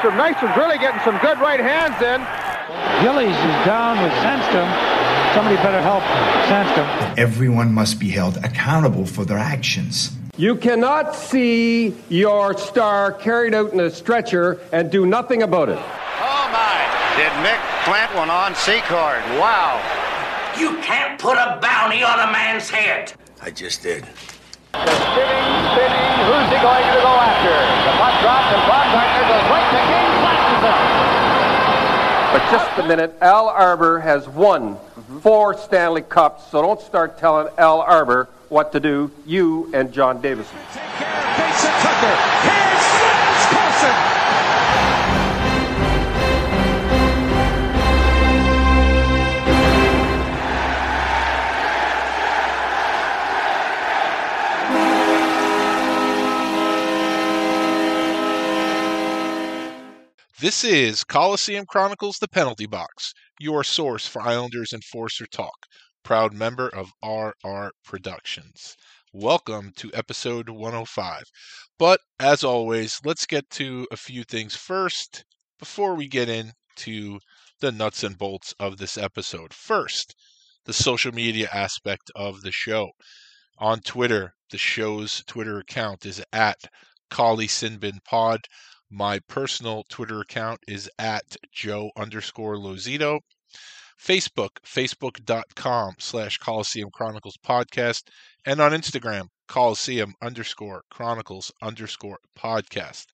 [0.00, 0.16] Nystrom.
[0.16, 2.20] Nystrom's really getting some good right hands in.
[3.04, 4.68] Gillies is down with Sandstrom.
[5.34, 6.02] Somebody better help
[6.48, 7.18] Sandstrom.
[7.18, 10.12] Everyone must be held accountable for their actions.
[10.36, 15.78] You cannot see your star carried out in a stretcher and do nothing about it.
[15.78, 17.16] Oh my!
[17.16, 19.20] Did Mick plant one on Secord?
[19.38, 19.76] Wow!
[20.58, 23.12] You can't put a bounty on a man's head.
[23.42, 24.04] I just did.
[24.70, 26.10] Spinning, spinning.
[26.24, 27.52] Who's he going to go after?
[27.84, 29.89] The puck drops and Baumgartner goes right to King, flashes him.
[32.32, 34.76] But just a minute, Al Arbour has won
[35.20, 40.20] four Stanley Cups, so don't start telling Al Arbour what to do, you and John
[40.20, 40.56] Davidson.
[40.56, 42.59] Mason Tucker.
[60.40, 65.66] This is Coliseum Chronicles The Penalty Box, your source for Islanders Enforcer Talk,
[66.02, 68.74] proud member of RR Productions.
[69.12, 71.24] Welcome to episode 105.
[71.78, 75.26] But as always, let's get to a few things first
[75.58, 77.18] before we get into
[77.60, 79.52] the nuts and bolts of this episode.
[79.52, 80.14] First,
[80.64, 82.92] the social media aspect of the show.
[83.58, 86.56] On Twitter, the show's Twitter account is at
[87.10, 88.38] ColiSinBinPod.
[88.90, 93.20] My personal Twitter account is at Joe underscore Lozito.
[94.00, 98.02] Facebook, facebook.com slash Coliseum Chronicles podcast.
[98.44, 103.06] And on Instagram, Coliseum underscore Chronicles underscore podcast.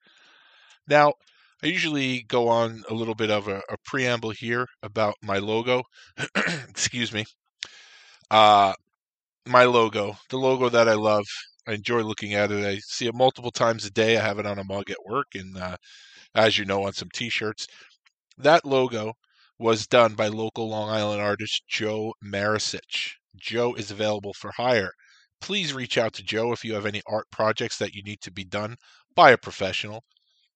[0.88, 1.14] Now,
[1.62, 5.82] I usually go on a little bit of a, a preamble here about my logo.
[6.68, 7.24] Excuse me.
[8.30, 8.72] Uh,
[9.46, 11.24] my logo, the logo that I love.
[11.66, 12.64] I enjoy looking at it.
[12.64, 14.16] I see it multiple times a day.
[14.16, 15.76] I have it on a mug at work, and uh,
[16.34, 17.66] as you know, on some T-shirts.
[18.38, 19.14] That logo
[19.58, 23.12] was done by local Long Island artist Joe Marisic.
[23.36, 24.92] Joe is available for hire.
[25.40, 28.30] Please reach out to Joe if you have any art projects that you need to
[28.30, 28.76] be done
[29.14, 30.04] by a professional.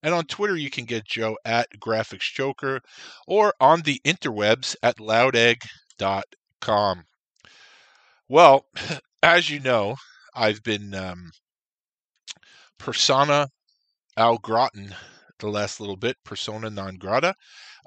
[0.03, 2.81] And on Twitter, you can get Joe at Graphics Joker
[3.27, 5.63] or on the interwebs at loudegg.com.
[8.27, 8.65] Well,
[9.23, 9.95] as you know,
[10.35, 11.31] I've been um,
[12.77, 13.47] persona
[14.17, 14.95] al gratin
[15.39, 17.33] the last little bit, persona non grata,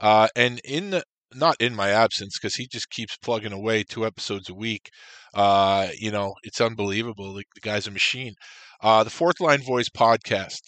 [0.01, 4.07] uh, and in the not in my absence because he just keeps plugging away two
[4.07, 4.91] episodes a week.
[5.35, 7.35] Uh, you know, it's unbelievable.
[7.35, 8.35] The, the guy's a machine.
[8.81, 10.61] Uh, the Fourth Line Voice podcast.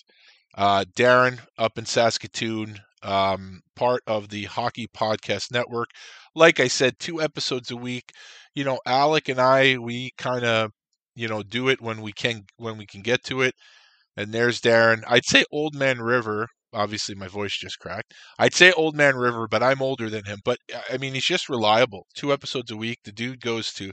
[0.57, 5.91] Uh, Darren up in Saskatoon, um, part of the Hockey Podcast Network.
[6.35, 8.11] Like I said, two episodes a week.
[8.55, 10.71] You know, Alec and I, we kind of
[11.17, 13.55] you know do it when we can when we can get to it.
[14.17, 15.03] And there's darren.
[15.09, 18.13] I'd say old man river obviously my voice just cracked.
[18.39, 20.41] I'd say old man river but i'm older than him.
[20.45, 20.59] But
[20.93, 22.07] i mean he's just reliable.
[22.15, 23.91] Two episodes a week the dude goes to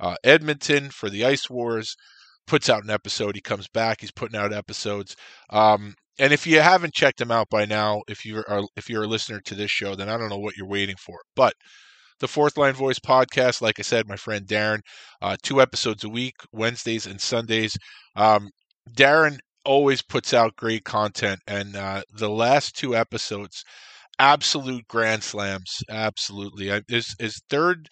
[0.00, 1.94] uh, edmonton for the ice wars
[2.46, 5.14] puts out an episode he comes back he's putting out episodes.
[5.50, 8.44] Um, and if you haven't checked him out by now if you're
[8.76, 11.18] if you're a listener to this show then i don't know what you're waiting for.
[11.36, 11.54] But
[12.22, 13.60] the Fourth Line Voice podcast.
[13.60, 14.78] Like I said, my friend Darren,
[15.20, 17.76] uh, two episodes a week, Wednesdays and Sundays.
[18.16, 18.48] Um,
[18.96, 23.64] Darren always puts out great content, and uh, the last two episodes,
[24.18, 25.82] absolute grand slams.
[25.90, 27.88] Absolutely, his his third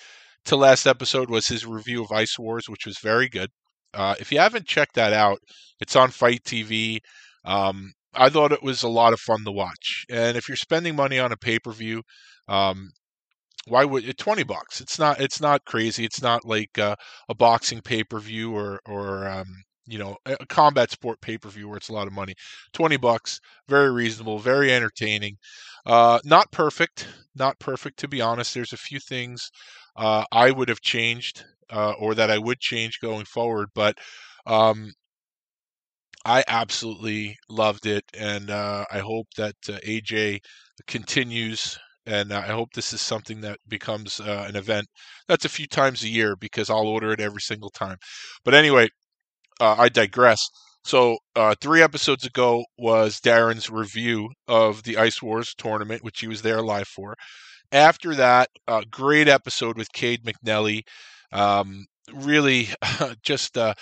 [0.46, 3.50] to last episode was his review of Ice Wars, which was very good.
[3.92, 5.38] Uh, if you haven't checked that out,
[5.80, 6.98] it's on Fight TV.
[7.44, 10.04] Um, I thought it was a lot of fun to watch.
[10.08, 12.02] And if you're spending money on a pay per view,
[12.48, 12.90] um,
[13.66, 14.80] why would it 20 bucks.
[14.80, 16.04] It's not it's not crazy.
[16.04, 16.96] It's not like uh,
[17.28, 19.46] a boxing pay-per-view or or um,
[19.86, 22.34] you know a combat sport pay-per-view where it's a lot of money.
[22.72, 25.36] 20 bucks very reasonable very entertaining.
[25.86, 28.54] Uh, not perfect not perfect to be honest.
[28.54, 29.50] There's a few things
[29.96, 33.96] uh, i would have changed uh, or that i would change going forward but
[34.46, 34.92] um,
[36.24, 40.40] I absolutely loved it, and uh, I hope that uh, AJ
[40.86, 41.78] continues
[42.10, 44.86] and I hope this is something that becomes uh, an event
[45.28, 47.96] that's a few times a year because I'll order it every single time.
[48.44, 48.88] But anyway,
[49.60, 50.48] uh, I digress.
[50.84, 56.26] So uh, three episodes ago was Darren's review of the Ice Wars tournament, which he
[56.26, 57.14] was there live for.
[57.70, 58.48] After that,
[58.90, 60.82] great episode with Cade McNelly.
[61.32, 62.68] Um, really,
[63.22, 63.74] just uh,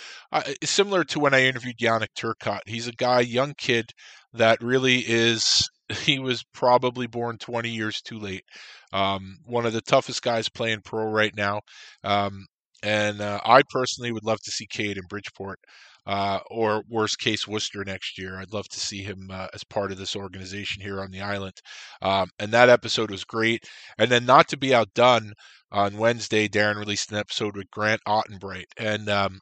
[0.64, 2.66] similar to when I interviewed Yanick Turcotte.
[2.66, 3.92] He's a guy, young kid,
[4.32, 5.69] that really is
[6.02, 8.44] he was probably born 20 years too late.
[8.93, 11.61] Um, one of the toughest guys playing pro right now.
[12.05, 12.46] Um,
[12.82, 15.58] and uh, I personally would love to see Cade in Bridgeport.
[16.06, 18.38] uh, or worst case Worcester next year.
[18.38, 21.55] I'd love to see him uh, as part of this organization here on the island.
[22.00, 23.64] Um, and that episode was great.
[23.99, 25.32] And then not to be outdone
[25.70, 29.38] on Wednesday, Darren released an episode with Grant Ottenbright, and um,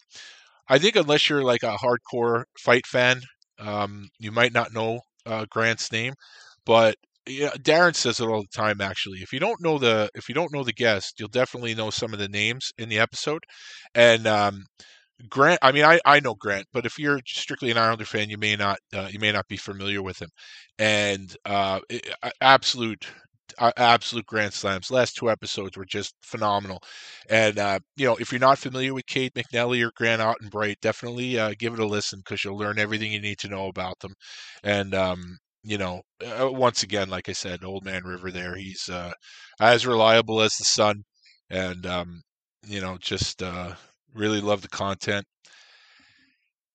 [0.68, 3.22] I think unless you're like a hardcore fight fan,
[3.58, 6.14] um, you might not know uh, Grant's name,
[6.64, 6.96] but
[7.28, 8.80] yeah, Darren says it all the time.
[8.80, 11.90] Actually, if you don't know the if you don't know the guest, you'll definitely know
[11.90, 13.42] some of the names in the episode.
[13.94, 14.64] And um,
[15.28, 18.38] Grant, I mean, I, I know Grant, but if you're strictly an Islander fan, you
[18.38, 20.28] may not uh, you may not be familiar with him.
[20.78, 21.80] And uh,
[22.40, 23.06] absolute
[23.76, 24.90] absolute grand slams.
[24.90, 26.82] Last two episodes were just phenomenal.
[27.28, 31.38] And uh, you know, if you're not familiar with Cade McNelly or Grant Ottenbright, definitely
[31.38, 34.14] uh, give it a listen because you'll learn everything you need to know about them.
[34.62, 38.88] And um, you know, uh, once again, like I said, Old Man River there, he's
[38.88, 39.12] uh,
[39.60, 41.02] as reliable as the sun,
[41.50, 42.22] and um,
[42.66, 43.74] you know, just uh,
[44.14, 45.24] really love the content.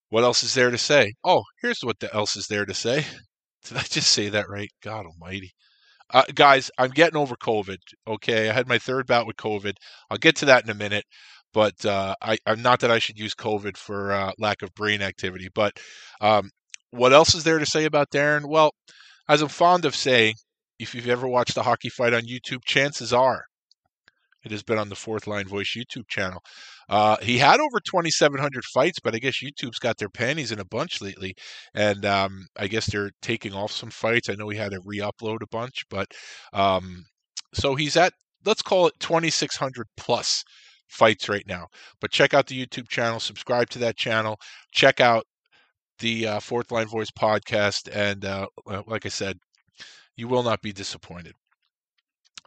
[0.10, 1.14] What else is there to say?
[1.24, 3.08] Oh, here's what the else is there to say.
[3.64, 4.70] Did I just say that right?
[4.84, 5.54] God Almighty.
[6.14, 7.78] Uh, guys, I'm getting over COVID.
[8.08, 9.74] Okay, I had my third bout with COVID.
[10.10, 11.06] I'll get to that in a minute.
[11.54, 15.02] But uh, I, am not that I should use COVID for uh, lack of brain
[15.02, 15.50] activity.
[15.54, 15.78] But
[16.22, 16.50] um,
[16.92, 18.46] what else is there to say about Darren?
[18.46, 18.72] Well,
[19.28, 20.36] as I'm fond of saying,
[20.80, 23.46] if you've ever watched a hockey fight on YouTube, chances are
[24.44, 26.42] it has been on the Fourth Line Voice YouTube channel.
[26.90, 30.66] Uh, he had over 2,700 fights, but I guess YouTube's got their panties in a
[30.66, 31.36] bunch lately,
[31.74, 34.30] and um, I guess they're taking off some fights.
[34.30, 36.08] I know he had to re-upload a bunch, but
[36.54, 37.06] um,
[37.54, 38.14] so he's at
[38.46, 40.44] let's call it 2,600 plus
[40.88, 41.68] fights right now.
[42.00, 44.38] But check out the YouTube channel, subscribe to that channel,
[44.74, 45.26] check out
[46.00, 48.48] the uh, Fourth Line Voice podcast, and uh,
[48.88, 49.38] like I said,
[50.16, 51.34] you will not be disappointed.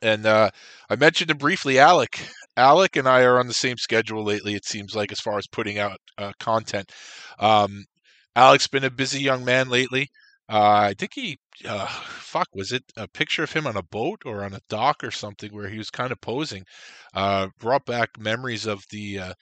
[0.04, 0.50] And uh,
[0.90, 2.20] I mentioned him briefly, Alec.
[2.56, 4.54] Alec and I are on the same schedule lately.
[4.54, 6.92] It seems like as far as putting out uh, content.
[7.40, 7.84] Um,
[8.36, 10.08] Alec's been a busy young man lately.
[10.48, 14.22] Uh, I think he, uh, fuck, was it a picture of him on a boat
[14.26, 16.64] or on a dock or something where he was kind of posing?
[17.14, 19.34] Uh, brought back memories of the uh,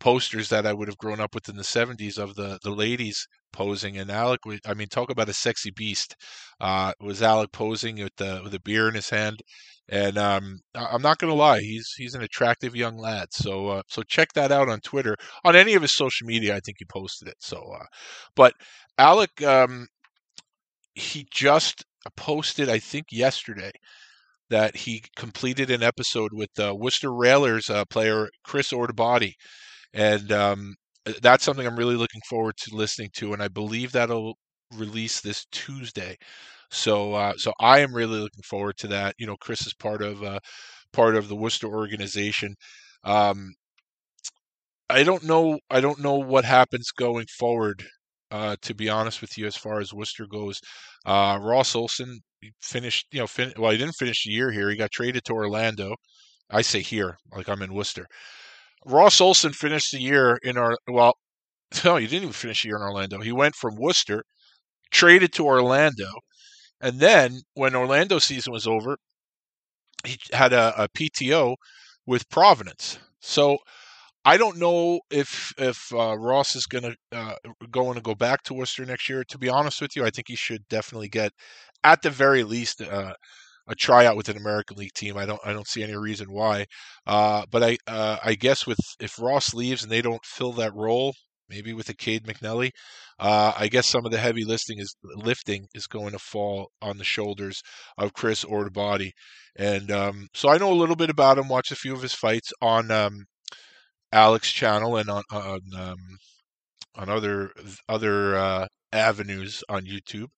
[0.00, 3.26] posters that I would have grown up with in the 70s of the, the ladies
[3.52, 3.98] posing.
[3.98, 6.16] And Alec, I mean, talk about a sexy beast.
[6.60, 9.40] Uh, was Alec posing with the with a beer in his hand?
[9.88, 13.28] And um, I'm not going to lie, he's he's an attractive young lad.
[13.32, 16.56] So uh, so check that out on Twitter, on any of his social media.
[16.56, 17.36] I think he posted it.
[17.40, 17.86] So, uh,
[18.36, 18.54] but
[18.98, 19.86] Alec, um,
[20.94, 21.84] he just
[22.16, 23.72] posted, I think yesterday,
[24.50, 29.34] that he completed an episode with uh, Worcester Railers uh, player Chris Ordabati
[29.92, 30.74] and um,
[31.22, 34.36] that's something I'm really looking forward to listening to, and I believe that'll
[34.76, 36.16] release this Tuesday.
[36.70, 39.14] So, uh, so I am really looking forward to that.
[39.18, 40.40] You know, Chris is part of uh,
[40.92, 42.54] part of the Worcester organization.
[43.04, 43.52] Um,
[44.88, 45.58] I don't know.
[45.70, 47.86] I don't know what happens going forward.
[48.30, 50.60] Uh, to be honest with you, as far as Worcester goes,
[51.06, 52.18] uh, Ross Olsson
[52.62, 53.06] finished.
[53.12, 54.70] You know, fin- well, he didn't finish the year here.
[54.70, 55.94] He got traded to Orlando.
[56.50, 58.06] I say here, like I'm in Worcester.
[58.84, 61.14] Ross Olsson finished the year in our well,
[61.84, 63.20] no, he didn't even finish the year in Orlando.
[63.20, 64.24] He went from Worcester,
[64.90, 66.10] traded to Orlando,
[66.80, 68.98] and then when Orlando season was over,
[70.04, 71.56] he had a, a PTO
[72.06, 72.98] with Providence.
[73.20, 73.58] So
[74.24, 77.36] I don't know if if uh, Ross is going to uh,
[77.70, 79.24] going to go back to Worcester next year.
[79.24, 81.32] To be honest with you, I think he should definitely get,
[81.84, 83.14] at the very least, uh,
[83.70, 85.16] a tryout with an American League team.
[85.16, 86.66] I don't I don't see any reason why.
[87.06, 90.74] Uh, but I uh, I guess with if Ross leaves and they don't fill that
[90.74, 91.14] role,
[91.48, 92.70] maybe with a Cade McNelly,
[93.18, 96.98] uh, I guess some of the heavy lifting is lifting is going to fall on
[96.98, 97.62] the shoulders
[97.98, 99.12] of Chris Ordabati.
[99.56, 101.48] And um, so I know a little bit about him.
[101.48, 103.26] Watched a few of his fights on um,
[104.12, 105.98] Alex channel and on on um,
[106.96, 107.52] on other
[107.88, 110.28] other uh, avenues on YouTube.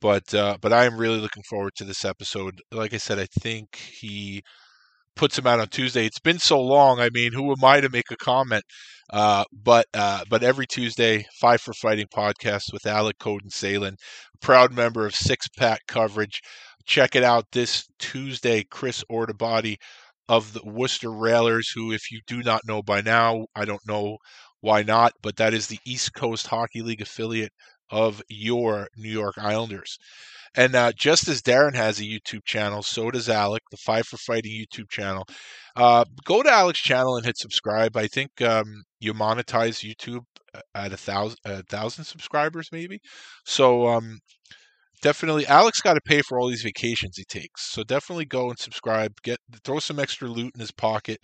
[0.00, 2.60] But uh, but I am really looking forward to this episode.
[2.72, 4.42] Like I said, I think he
[5.16, 6.06] puts him out on Tuesday.
[6.06, 7.00] It's been so long.
[7.00, 8.62] I mean, who am I to make a comment?
[9.12, 13.96] Uh, but uh, but every Tuesday, Five for Fighting podcast with Alec Coden Salen,
[14.40, 16.40] proud member of Six Pack Coverage.
[16.86, 18.64] Check it out this Tuesday.
[18.70, 19.76] Chris Ordabati
[20.28, 24.18] of the Worcester Railers, who, if you do not know by now, I don't know
[24.60, 27.52] why not, but that is the East Coast Hockey League affiliate
[27.90, 29.98] of your New York Islanders.
[30.54, 34.16] And uh, just as Darren has a YouTube channel, so does Alec, the Five for
[34.16, 35.24] Fighting YouTube channel.
[35.76, 37.96] Uh, go to Alec's channel and hit subscribe.
[37.96, 40.24] I think um, you monetize YouTube
[40.74, 43.00] at a thousand, a thousand subscribers, maybe.
[43.44, 44.18] So um,
[45.02, 47.70] definitely, Alex got to pay for all these vacations he takes.
[47.70, 49.12] So definitely go and subscribe.
[49.22, 51.18] Get throw some extra loot in his pocket,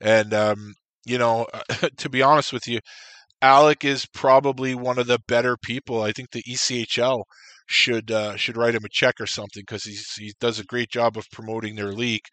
[0.00, 0.74] and um,
[1.06, 1.46] you know,
[1.98, 2.80] to be honest with you,
[3.42, 6.02] Alec is probably one of the better people.
[6.02, 7.22] I think the ECHL
[7.66, 11.16] should uh, should write him a check or something because he does a great job
[11.16, 12.24] of promoting their league.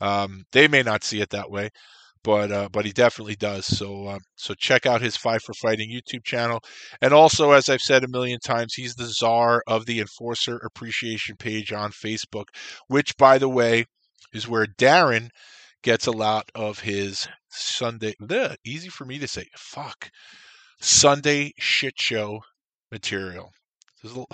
[0.00, 1.70] Um, they may not see it that way,
[2.24, 3.66] but uh, but he definitely does.
[3.66, 6.60] So uh, so check out his Five for Fighting YouTube channel,
[7.00, 11.36] and also as I've said a million times, he's the czar of the Enforcer Appreciation
[11.36, 12.46] page on Facebook,
[12.88, 13.86] which by the way
[14.34, 15.28] is where Darren
[15.82, 18.14] gets a lot of his Sunday.
[18.20, 19.46] Bleh, easy for me to say.
[19.56, 20.10] Fuck.
[20.80, 22.40] Sunday shit show
[22.90, 23.52] material.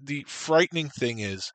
[0.00, 1.50] The frightening thing is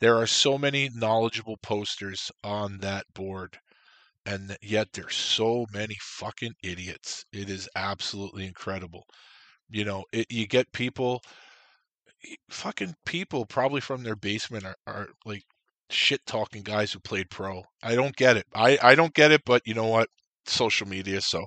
[0.00, 3.58] there are so many knowledgeable posters on that board,
[4.24, 7.24] and yet there's so many fucking idiots.
[7.32, 9.04] It is absolutely incredible.
[9.68, 11.20] You know, it, you get people,
[12.50, 15.42] fucking people, probably from their basement are, are like
[15.90, 17.62] shit talking guys who played pro.
[17.82, 18.46] I don't get it.
[18.54, 20.08] I, I don't get it, but you know what?
[20.46, 21.44] Social media, so.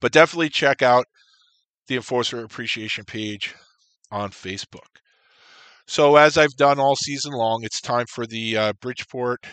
[0.00, 1.06] But definitely check out
[1.88, 3.54] the Enforcer Appreciation page
[4.10, 5.00] on Facebook.
[5.86, 9.46] So, as I've done all season long, it's time for the uh, Bridgeport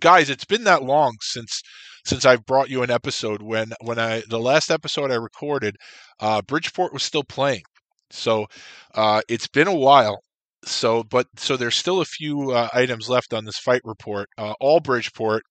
[0.00, 0.30] guys.
[0.30, 1.60] It's been that long since
[2.04, 3.42] since I've brought you an episode.
[3.42, 5.76] When when I the last episode I recorded,
[6.20, 7.62] uh, Bridgeport was still playing.
[8.10, 8.46] So
[8.94, 10.20] uh, it's been a while.
[10.64, 14.28] So, but so there's still a few uh, items left on this fight report.
[14.38, 15.42] Uh, all Bridgeport.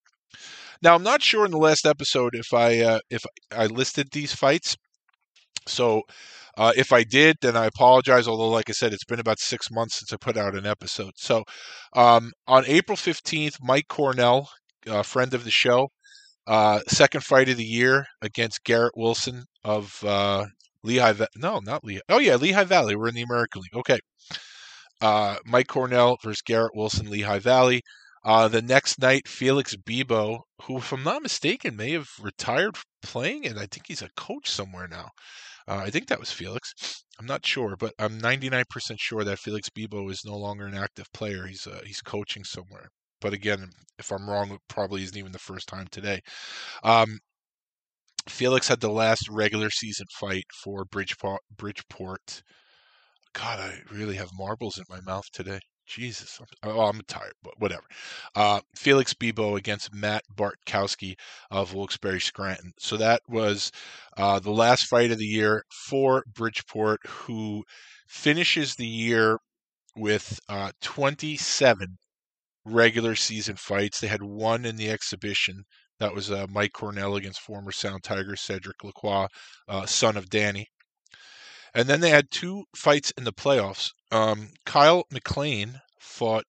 [0.82, 4.34] Now I'm not sure in the last episode if I uh, if I listed these
[4.34, 4.76] fights.
[5.68, 6.04] So
[6.58, 8.28] uh, if I did, then I apologize.
[8.28, 11.12] Although, like I said, it's been about six months since I put out an episode.
[11.16, 11.44] So
[11.94, 14.50] um, on April 15th, Mike Cornell,
[15.04, 15.90] friend of the show,
[16.48, 20.46] uh, second fight of the year against Garrett Wilson of uh,
[20.82, 21.14] Lehigh.
[21.36, 22.02] No, not Lehigh.
[22.10, 22.96] Oh yeah, Lehigh Valley.
[22.96, 23.76] We're in the American League.
[23.76, 24.00] Okay.
[25.02, 27.82] Uh, Mike Cornell versus Garrett Wilson, Lehigh Valley.
[28.28, 33.48] Uh, the next night, Felix Bibeau, who, if I'm not mistaken, may have retired playing,
[33.48, 35.12] and I think he's a coach somewhere now.
[35.66, 36.74] Uh, I think that was Felix.
[37.18, 38.66] I'm not sure, but I'm 99%
[39.00, 41.48] sure that Felix Bibeau is no longer an active player.
[41.48, 42.90] He's uh, he's coaching somewhere.
[43.22, 46.20] But again, if I'm wrong, it probably isn't even the first time today.
[46.84, 47.20] Um,
[48.28, 51.42] Felix had the last regular season fight for Bridgeport.
[51.58, 52.44] Bridgeport.
[53.34, 55.60] God, I really have marbles in my mouth today.
[55.88, 57.84] Jesus, oh, I'm tired, but whatever.
[58.36, 61.16] Uh, Felix Bibeau against Matt Bartkowski
[61.50, 62.72] of Wilkes-Barre Scranton.
[62.78, 63.72] So that was
[64.18, 67.64] uh, the last fight of the year for Bridgeport, who
[68.08, 69.40] finishes the year
[69.96, 71.98] with uh, 27
[72.66, 74.00] regular season fights.
[74.00, 75.64] They had one in the exhibition.
[76.00, 79.28] That was uh, Mike Cornell against former Sound Tiger Cedric Lacroix,
[79.68, 80.68] uh, son of Danny.
[81.74, 83.92] And then they had two fights in the playoffs.
[84.12, 86.46] Um, Kyle McLean fought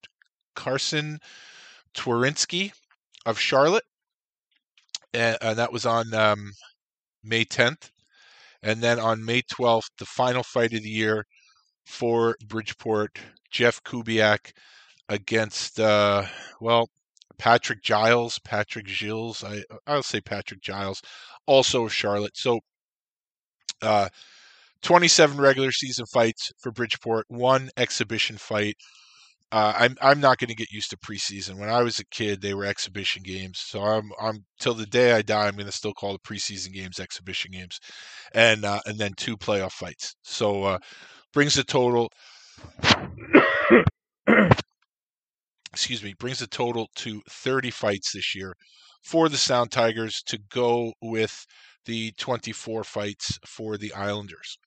[0.54, 1.18] Carson
[1.94, 2.72] Twarynski
[3.26, 3.84] of Charlotte,
[5.12, 6.52] and, and that was on um,
[7.22, 7.90] May 10th.
[8.62, 11.26] And then on May 12th, the final fight of the year
[11.86, 13.18] for Bridgeport,
[13.50, 14.52] Jeff Kubiak
[15.08, 16.26] against, uh,
[16.60, 16.88] well,
[17.38, 19.44] Patrick Giles, Patrick Gilles.
[19.44, 21.02] I I'll say Patrick Giles,
[21.46, 22.36] also of Charlotte.
[22.36, 22.60] So,
[23.82, 24.08] uh,
[24.82, 28.76] 27 regular season fights for Bridgeport, one exhibition fight.
[29.50, 31.58] Uh, I'm I'm not going to get used to preseason.
[31.58, 33.60] When I was a kid, they were exhibition games.
[33.60, 36.72] So I'm I'm till the day I die, I'm going to still call the preseason
[36.72, 37.78] games exhibition games,
[38.34, 40.14] and uh, and then two playoff fights.
[40.22, 40.78] So uh,
[41.32, 42.10] brings the total.
[45.72, 48.54] excuse me, brings the total to 30 fights this year
[49.02, 51.46] for the Sound Tigers to go with
[51.84, 54.58] the 24 fights for the Islanders.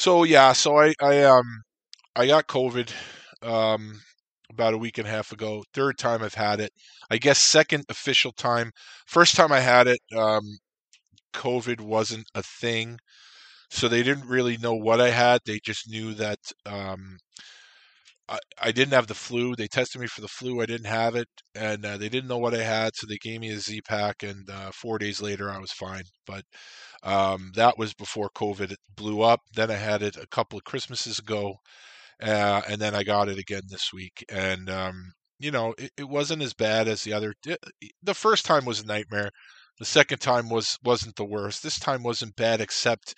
[0.00, 1.44] So yeah, so I I um
[2.16, 2.92] I got COVID
[3.42, 4.00] um
[4.50, 5.64] about a week and a half ago.
[5.74, 6.72] Third time I've had it.
[7.10, 8.72] I guess second official time.
[9.06, 10.42] First time I had it, um
[11.34, 12.98] COVID wasn't a thing.
[13.70, 15.40] So they didn't really know what I had.
[15.46, 17.18] They just knew that um
[18.30, 19.56] I, I didn't have the flu.
[19.56, 20.62] They tested me for the flu.
[20.62, 23.40] I didn't have it, and uh, they didn't know what I had, so they gave
[23.40, 24.22] me a Z pack.
[24.22, 26.04] And uh, four days later, I was fine.
[26.26, 26.44] But
[27.02, 29.40] um, that was before COVID blew up.
[29.54, 31.56] Then I had it a couple of Christmases ago,
[32.22, 34.24] uh, and then I got it again this week.
[34.30, 37.34] And um, you know, it, it wasn't as bad as the other.
[38.02, 39.30] The first time was a nightmare.
[39.78, 41.62] The second time was wasn't the worst.
[41.62, 43.14] This time wasn't bad, except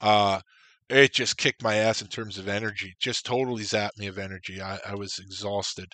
[0.00, 0.40] uh,
[0.88, 2.94] it just kicked my ass in terms of energy.
[3.00, 4.60] Just totally zapped me of energy.
[4.60, 5.88] I, I was exhausted,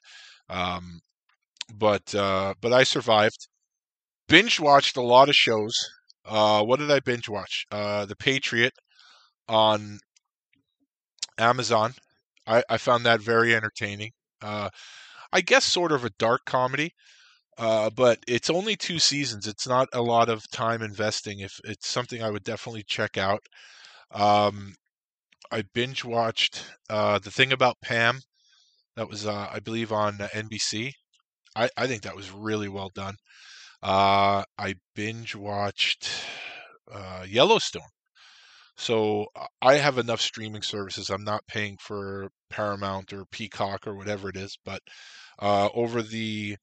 [0.49, 1.01] um,
[1.75, 3.49] but uh, but I survived.
[4.29, 5.91] Binge watched a lot of shows.
[6.25, 7.67] Uh, what did I binge watch?
[7.71, 8.73] Uh, the Patriot
[9.49, 9.99] on
[11.39, 11.95] Amazon.
[12.47, 14.13] I, I found that very entertaining.
[14.41, 14.71] Uh,
[15.33, 16.93] I guess sort of a dark comedy.
[17.59, 19.47] Uh, but it's only two seasons.
[19.47, 21.41] It's not a lot of time investing.
[21.41, 23.41] If it's something I would definitely check out.
[24.11, 24.75] Um,
[25.53, 28.23] I binge watched uh, the thing about Pam.
[28.97, 30.95] That was, uh, I believe, on NBC.
[31.55, 33.17] I, I think that was really well done.
[33.83, 36.11] Uh, I binge watched
[36.91, 37.91] uh, Yellowstone.
[38.77, 41.11] So uh, I have enough streaming services.
[41.11, 44.57] I'm not paying for Paramount or Peacock or whatever it is.
[44.65, 44.81] But
[45.39, 46.57] uh, over the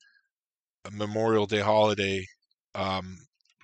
[0.91, 2.25] Memorial Day holiday,
[2.75, 3.17] um,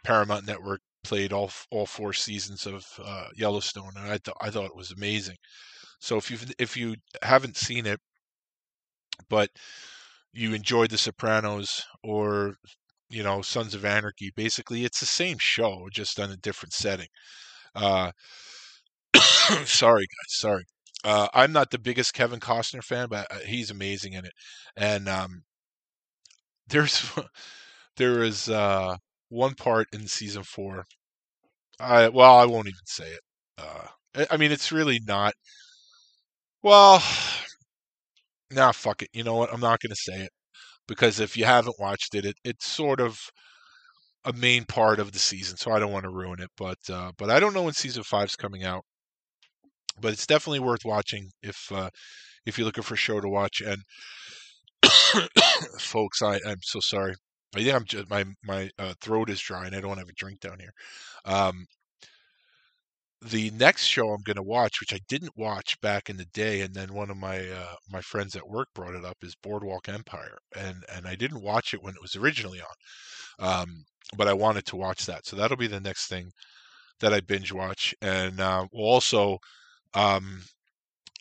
[0.03, 4.65] Paramount Network played all all four seasons of uh, Yellowstone, and I thought I thought
[4.65, 5.37] it was amazing.
[5.99, 8.01] So if you if you haven't seen it,
[9.29, 9.49] but
[10.33, 12.57] you enjoyed The Sopranos or
[13.09, 17.07] you know Sons of Anarchy, basically it's the same show, just on a different setting.
[17.75, 18.11] Uh,
[19.65, 20.65] sorry, guys, sorry.
[21.03, 24.33] Uh, I'm not the biggest Kevin Costner fan, but uh, he's amazing in it.
[24.75, 25.43] And um,
[26.67, 27.11] there's
[27.97, 28.97] there is uh,
[29.29, 30.85] one part in season four.
[31.79, 33.21] I well, I won't even say it.
[33.57, 33.87] Uh,
[34.31, 35.33] I mean, it's really not.
[36.61, 37.01] Well,
[38.51, 39.09] nah, fuck it.
[39.13, 39.53] You know what?
[39.53, 40.31] I'm not to say it
[40.87, 43.19] because if you haven't watched it, it it's sort of
[44.25, 46.49] a main part of the season, so I don't want to ruin it.
[46.57, 48.83] But uh, but I don't know when season five's coming out.
[49.99, 51.89] But it's definitely worth watching if uh,
[52.45, 53.61] if you're looking for a show to watch.
[53.61, 53.83] And
[55.79, 57.15] folks, I I'm so sorry.
[57.55, 60.13] I think I'm just my my uh, throat is dry and I don't have a
[60.13, 60.73] drink down here.
[61.25, 61.65] Um,
[63.21, 66.61] the next show I'm going to watch, which I didn't watch back in the day,
[66.61, 69.89] and then one of my uh, my friends at work brought it up, is Boardwalk
[69.89, 73.85] Empire, and and I didn't watch it when it was originally on, um,
[74.17, 76.31] but I wanted to watch that, so that'll be the next thing
[76.99, 79.39] that I binge watch, and uh, also.
[79.93, 80.43] Um,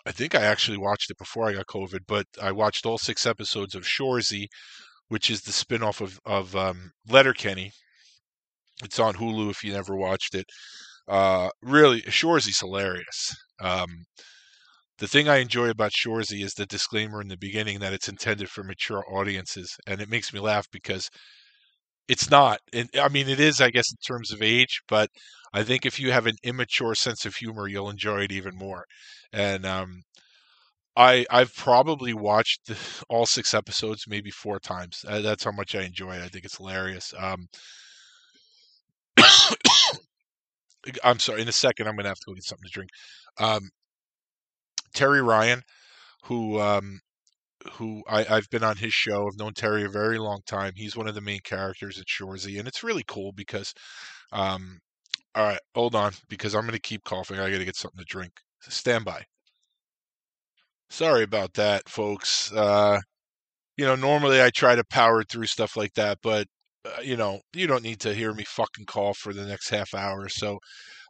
[0.07, 3.25] I think I actually watched it before I got COVID, but I watched all six
[3.27, 4.49] episodes of Shoresy,
[5.09, 7.73] which is the spinoff of of um, Letterkenny.
[8.85, 10.47] It's on Hulu if you never watched it.
[11.09, 13.35] Uh, really, Shoresy's hilarious.
[13.61, 14.07] Um,
[14.99, 18.51] the thing I enjoy about Shoresy is the disclaimer in the beginning that it's intended
[18.51, 21.11] for mature audiences, and it makes me laugh because
[22.09, 22.61] it's not.
[22.75, 25.11] I mean, it is, I guess, in terms of age, but
[25.53, 28.85] I think if you have an immature sense of humor, you'll enjoy it even more.
[29.33, 30.03] And um,
[30.96, 32.70] I I've probably watched
[33.09, 35.04] all six episodes maybe four times.
[35.07, 36.22] Uh, that's how much I enjoy it.
[36.22, 37.12] I think it's hilarious.
[37.18, 37.48] Um,
[41.02, 41.42] I'm sorry.
[41.42, 42.90] In a second, I'm going to have to go get something to drink.
[43.38, 43.70] Um,
[44.94, 45.62] Terry Ryan,
[46.24, 47.00] who um,
[47.74, 49.26] who I, I've been on his show.
[49.26, 50.72] I've known Terry a very long time.
[50.76, 53.74] He's one of the main characters at Shoresy, and it's really cool because,
[54.33, 54.80] um,
[55.35, 57.38] all right, hold on, because I'm going to keep coughing.
[57.38, 58.33] I got to get something to drink.
[58.62, 59.24] Stand by.
[60.90, 62.53] Sorry about that, folks.
[62.53, 63.01] Uh,
[63.77, 66.47] you know, normally I try to power through stuff like that, but
[66.85, 69.94] uh, you know, you don't need to hear me fucking cough for the next half
[69.94, 70.29] hour.
[70.29, 70.59] So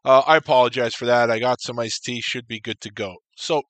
[0.05, 1.31] uh, I apologize for that.
[1.31, 3.17] I got some iced tea, should be good to go.
[3.37, 3.63] So,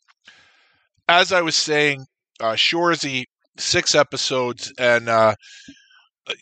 [1.08, 2.04] as I was saying,
[2.40, 3.24] uh, Shoresy,
[3.56, 5.34] six episodes, and uh,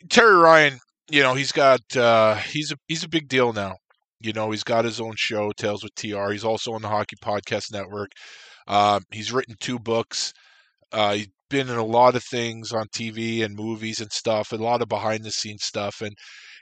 [0.08, 0.78] Terry Ryan,
[1.10, 3.76] you know, he's got uh, he's a he's a big deal now.
[4.20, 6.30] You know, he's got his own show, Tales with TR.
[6.30, 8.10] He's also on the Hockey Podcast Network.
[8.66, 10.32] Um, he's written two books.
[10.92, 14.56] Uh, he's been in a lot of things on TV and movies and stuff, a
[14.56, 16.00] lot of behind the scenes stuff.
[16.00, 16.16] And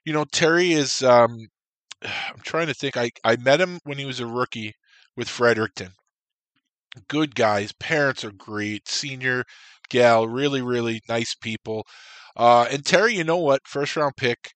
[0.05, 1.03] you know, Terry is.
[1.03, 1.37] Um,
[2.03, 2.97] I'm trying to think.
[2.97, 4.75] I I met him when he was a rookie
[5.17, 5.93] with Fredericton.
[7.09, 7.73] Good guys.
[7.73, 8.89] Parents are great.
[8.89, 9.45] Senior
[9.91, 11.85] gal, really really nice people.
[12.37, 13.67] Uh, and Terry, you know what?
[13.67, 14.53] First round pick.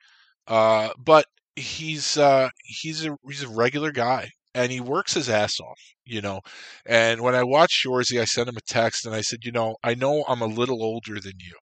[0.46, 1.26] Uh, but
[1.56, 6.20] he's uh, he's a he's a regular guy and he works his ass off, you
[6.20, 6.40] know.
[6.86, 9.76] And when I watched Shoresy, I sent him a text and I said, you know,
[9.82, 11.54] I know I'm a little older than you.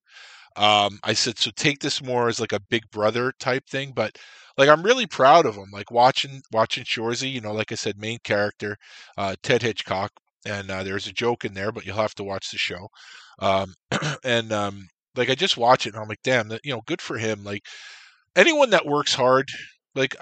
[0.62, 4.18] Um, I said, so take this more as like a big brother type thing, but
[4.58, 5.70] like I'm really proud of him.
[5.72, 8.76] Like watching watching Shoresy, you know, like I said, main character,
[9.16, 10.10] uh, Ted Hitchcock,
[10.46, 12.88] and uh, there's a joke in there, but you'll have to watch the show.
[13.38, 13.74] Um,
[14.24, 17.16] and um, like I just watch it and I'm like, damn, you know, good for
[17.18, 17.44] him.
[17.44, 17.62] Like
[18.36, 19.48] anyone that works hard,
[19.94, 20.16] like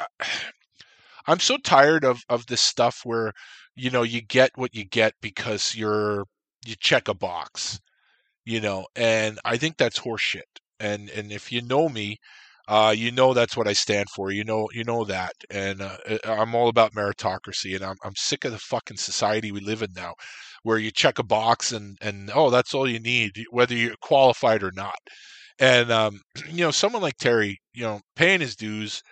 [1.31, 3.33] I'm so tired of of this stuff where
[3.77, 6.25] you know you get what you get because you're
[6.66, 7.81] you check a box,
[8.45, 10.43] you know, and I think that's horseshit.
[10.81, 12.19] And and if you know me,
[12.69, 14.31] uh, you know that's what I stand for.
[14.31, 18.16] You know you know that, and uh, uh I'm all about meritocracy, and I'm I'm
[18.16, 20.14] sick of the fucking society we live in now,
[20.62, 24.62] where you check a box and and oh that's all you need, whether you're qualified
[24.62, 24.99] or not.
[25.59, 29.03] And um, you know, someone like Terry, you know, paying his dues,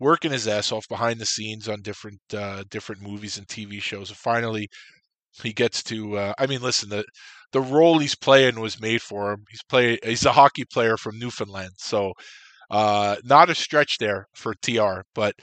[0.00, 4.10] working his ass off behind the scenes on different uh, different movies and TV shows,
[4.10, 4.68] and finally
[5.42, 6.16] he gets to.
[6.18, 7.04] Uh, I mean, listen, the
[7.52, 9.44] the role he's playing was made for him.
[9.50, 9.98] He's play.
[10.04, 12.12] He's a hockey player from Newfoundland, so
[12.70, 15.02] uh, not a stretch there for Tr.
[15.14, 15.34] But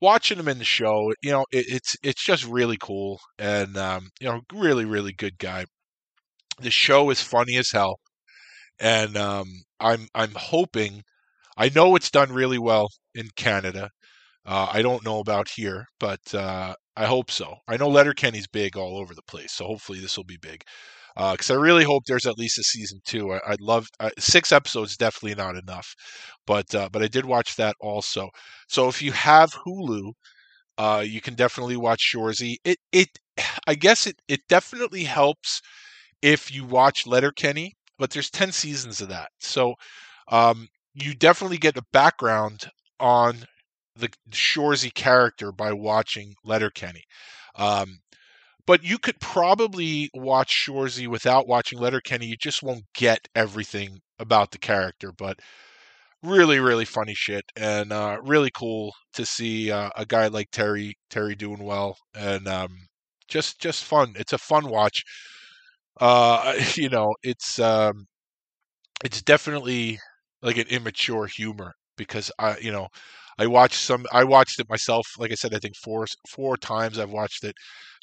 [0.00, 4.10] watching him in the show, you know, it, it's it's just really cool, and um,
[4.20, 5.66] you know, really really good guy.
[6.58, 8.00] The show is funny as hell,
[8.78, 9.46] and um,
[9.80, 11.02] I'm I'm hoping.
[11.56, 13.90] I know it's done really well in Canada.
[14.46, 17.56] Uh, I don't know about here, but uh, I hope so.
[17.68, 20.62] I know Letterkenny's big all over the place, so hopefully this will be big.
[21.16, 23.32] Because uh, I really hope there's at least a season two.
[23.32, 23.86] I, would love
[24.18, 24.96] six episodes.
[24.96, 25.94] Definitely not enough,
[26.46, 28.30] but uh, but I did watch that also.
[28.68, 30.12] So if you have Hulu,
[30.78, 32.56] uh, you can definitely watch Shoresy.
[32.64, 33.08] It it
[33.66, 35.60] I guess it it definitely helps
[36.22, 39.74] if you watch Letterkenny, but there's ten seasons of that, so
[40.28, 43.44] um, you definitely get a background on
[43.96, 47.04] the Shoresy character by watching Letterkenny.
[47.56, 47.98] Um,
[48.66, 52.26] but you could probably watch Shoresy without watching Letterkenny.
[52.26, 55.38] You just won't get everything about the character, but
[56.22, 60.94] really, really funny shit, and uh, really cool to see uh, a guy like Terry
[61.10, 62.70] Terry doing well, and um,
[63.28, 64.14] just just fun.
[64.16, 65.04] It's a fun watch.
[66.00, 68.06] Uh, you know, it's um,
[69.04, 69.98] it's definitely
[70.44, 72.88] like an immature humor because I, you know,
[73.38, 74.06] I watched some.
[74.12, 75.06] I watched it myself.
[75.18, 77.56] Like I said, I think four four times I've watched it,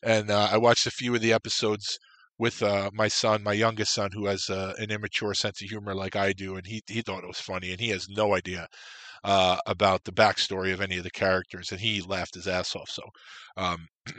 [0.03, 1.99] and uh, I watched a few of the episodes
[2.39, 5.95] with uh, my son, my youngest son, who has uh, an immature sense of humor
[5.95, 8.67] like I do, and he he thought it was funny, and he has no idea
[9.23, 12.89] uh, about the backstory of any of the characters, and he laughed his ass off.
[12.89, 13.03] So.
[13.57, 13.87] Um,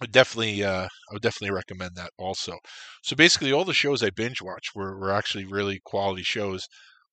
[0.00, 2.58] I definitely, uh, I would definitely recommend that also.
[3.02, 6.66] So basically, all the shows I binge watch were, were actually really quality shows.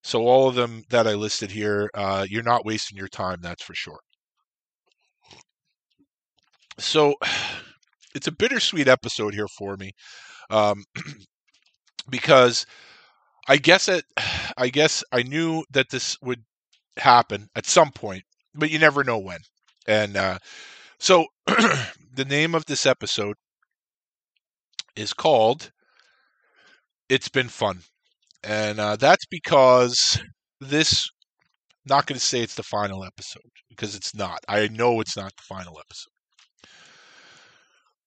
[0.04, 3.62] So all of them that I listed here, uh, you're not wasting your time, that's
[3.62, 4.00] for sure.
[6.78, 7.14] So
[8.14, 9.92] it's a bittersweet episode here for me,
[10.50, 10.84] um,
[12.10, 12.66] because
[13.48, 14.04] I guess it,
[14.56, 16.42] I guess I knew that this would
[16.96, 19.38] happen at some point, but you never know when.
[19.86, 20.38] And uh,
[20.98, 23.36] so the name of this episode
[24.96, 25.70] is called
[27.08, 27.82] "It's Been Fun."
[28.44, 30.20] And uh, that's because
[30.60, 31.08] this.
[31.84, 34.38] Not going to say it's the final episode because it's not.
[34.48, 36.12] I know it's not the final episode,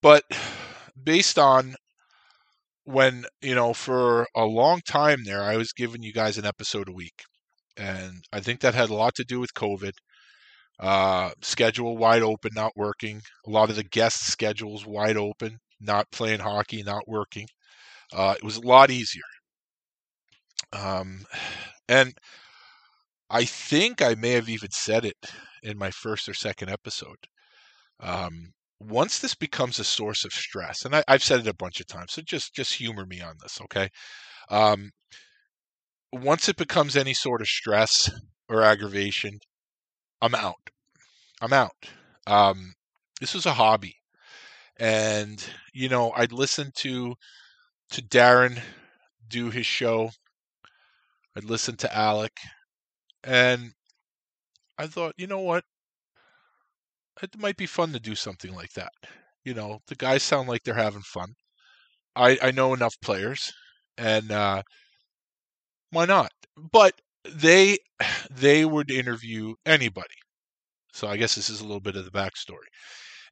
[0.01, 0.23] but
[1.03, 1.75] based on
[2.85, 6.87] when you know for a long time there, I was giving you guys an episode
[6.89, 7.23] a week,
[7.77, 9.93] and I think that had a lot to do with COVID.
[10.79, 13.21] Uh, schedule wide open, not working.
[13.47, 17.47] A lot of the guest schedules wide open, not playing hockey, not working.
[18.13, 19.23] Uh, it was a lot easier.
[20.75, 21.25] Um,
[21.89, 22.13] and
[23.29, 25.17] I think I may have even said it
[25.63, 27.27] in my first or second episode.
[27.99, 31.79] Um, once this becomes a source of stress, and I, have said it a bunch
[31.79, 33.89] of times, so just just humor me on this, okay?
[34.49, 34.91] Um,
[36.11, 38.11] once it becomes any sort of stress
[38.49, 39.39] or aggravation,
[40.21, 40.69] I'm out.
[41.41, 41.89] I'm out.
[42.27, 42.73] Um,
[43.19, 43.95] this was a hobby,
[44.77, 47.15] and you know, I'd listen to
[47.91, 48.61] to Darren
[49.27, 50.11] do his show
[51.35, 52.33] I'd listened to Alec,
[53.23, 53.73] and
[54.77, 55.65] I thought, you know what?
[57.21, 58.93] It might be fun to do something like that.
[59.43, 61.35] You know, the guys sound like they're having fun.
[62.15, 63.53] I I know enough players,
[63.97, 64.63] and uh,
[65.91, 66.31] why not?
[66.57, 67.77] But they
[68.29, 70.15] they would interview anybody.
[70.93, 72.69] So I guess this is a little bit of the backstory.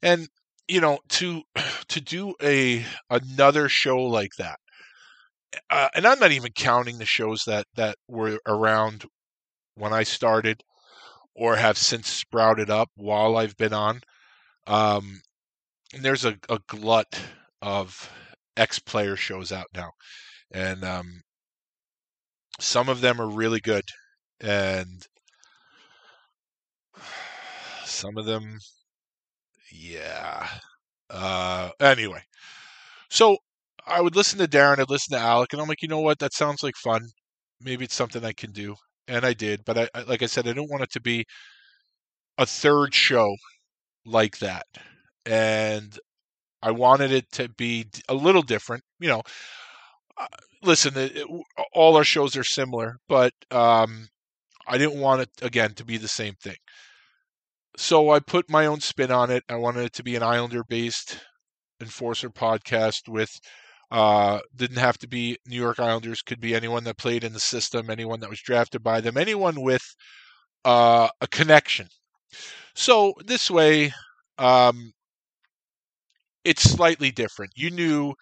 [0.02, 0.30] And
[0.68, 1.44] you know, to
[1.90, 4.60] to do a another show like that
[5.70, 9.06] uh, and I'm not even counting the shows that that were around
[9.76, 10.64] when I started
[11.36, 14.02] or have since sprouted up while I've been on.
[14.68, 15.22] Um,
[15.94, 17.20] and there's a, a glut
[17.62, 18.12] of
[18.58, 19.92] ex player shows out now,
[20.52, 21.22] and um,
[22.60, 23.86] some of them are really good,
[24.42, 25.06] and
[27.86, 28.60] some of them,
[29.72, 30.48] yeah.
[31.10, 32.24] Uh, anyway,
[33.10, 33.38] so
[33.86, 36.20] I would listen to Darren, I'd listen to Alec, and I'm like, you know what?
[36.20, 37.06] That sounds like fun.
[37.62, 38.76] Maybe it's something I can do,
[39.08, 39.62] and I did.
[39.66, 41.26] But I, I like I said, I don't want it to be
[42.38, 43.36] a third show
[44.06, 44.66] like that,
[45.26, 45.98] and
[46.62, 48.84] I wanted it to be a little different.
[49.00, 49.22] You know,
[50.18, 50.28] uh,
[50.64, 51.28] listen, it, it,
[51.74, 54.08] all our shows are similar, but um,
[54.68, 56.58] I didn't want it again to be the same thing.
[57.76, 59.44] So I put my own spin on it.
[59.50, 61.20] I wanted it to be an Islander based
[61.82, 63.30] enforcer podcast with
[63.94, 67.40] uh, didn't have to be New York Islanders, could be anyone that played in the
[67.40, 69.84] system, anyone that was drafted by them, anyone with
[70.66, 71.88] uh, a connection.
[72.74, 73.94] So this way,
[74.40, 74.94] um,
[76.44, 77.52] it's slightly different.
[77.56, 78.16] You knew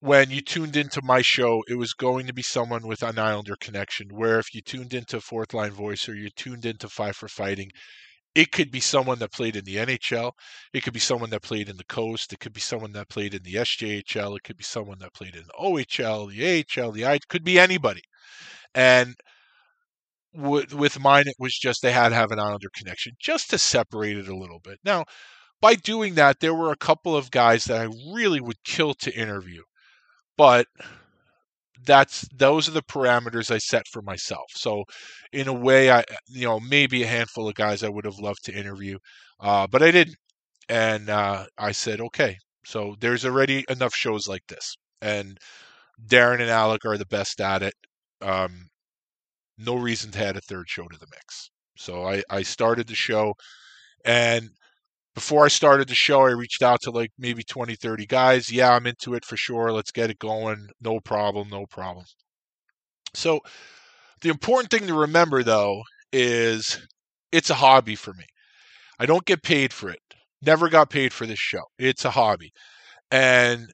[0.00, 3.56] when you tuned into my show, it was going to be someone with an Islander
[3.60, 4.08] connection.
[4.10, 7.70] Where if you tuned into Fourth Line Voice or you tuned into Five for Fighting,
[8.34, 10.32] it could be someone that played in the NHL.
[10.72, 12.32] It could be someone that played in the Coast.
[12.32, 14.36] It could be someone that played in the SJHL.
[14.36, 17.14] It could be someone that played in the OHL, the AHL, the I.
[17.14, 18.02] It could be anybody.
[18.74, 19.14] And
[20.34, 23.58] with, with mine, it was just they had to have an Islander connection just to
[23.58, 24.78] separate it a little bit.
[24.84, 25.04] Now,
[25.60, 29.14] by doing that, there were a couple of guys that I really would kill to
[29.14, 29.62] interview,
[30.36, 30.66] but
[31.86, 34.46] that's those are the parameters I set for myself.
[34.54, 34.84] So,
[35.32, 38.44] in a way, I you know maybe a handful of guys I would have loved
[38.44, 38.98] to interview,
[39.40, 40.16] uh, but I didn't,
[40.68, 42.36] and uh, I said okay.
[42.66, 45.38] So there's already enough shows like this, and
[46.06, 47.74] Darren and Alec are the best at it.
[48.22, 48.68] Um,
[49.58, 51.50] no reason to add a third show to the mix.
[51.76, 53.34] So I, I started the show,
[54.04, 54.50] and
[55.14, 58.50] before I started the show, I reached out to like maybe 20, 30 guys.
[58.50, 59.72] Yeah, I'm into it for sure.
[59.72, 60.68] Let's get it going.
[60.80, 62.04] No problem, no problem.
[63.14, 63.40] So
[64.22, 66.80] the important thing to remember though is
[67.32, 68.24] it's a hobby for me.
[68.98, 70.00] I don't get paid for it.
[70.42, 71.62] Never got paid for this show.
[71.78, 72.52] It's a hobby.
[73.10, 73.68] And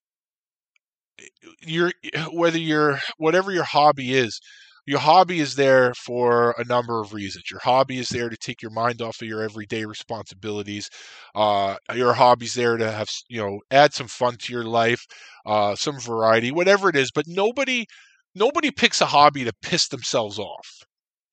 [1.20, 1.24] eh,
[1.62, 4.40] you're eh, whether you're whatever your hobby is,
[4.86, 7.44] your hobby is there for a number of reasons.
[7.50, 10.88] Your hobby is there to take your mind off of your everyday responsibilities.
[11.34, 15.04] Uh, your hobby's there to have you know add some fun to your life,
[15.46, 17.10] uh, some variety, whatever it is.
[17.14, 17.86] But nobody
[18.34, 20.68] nobody picks a hobby to piss themselves off.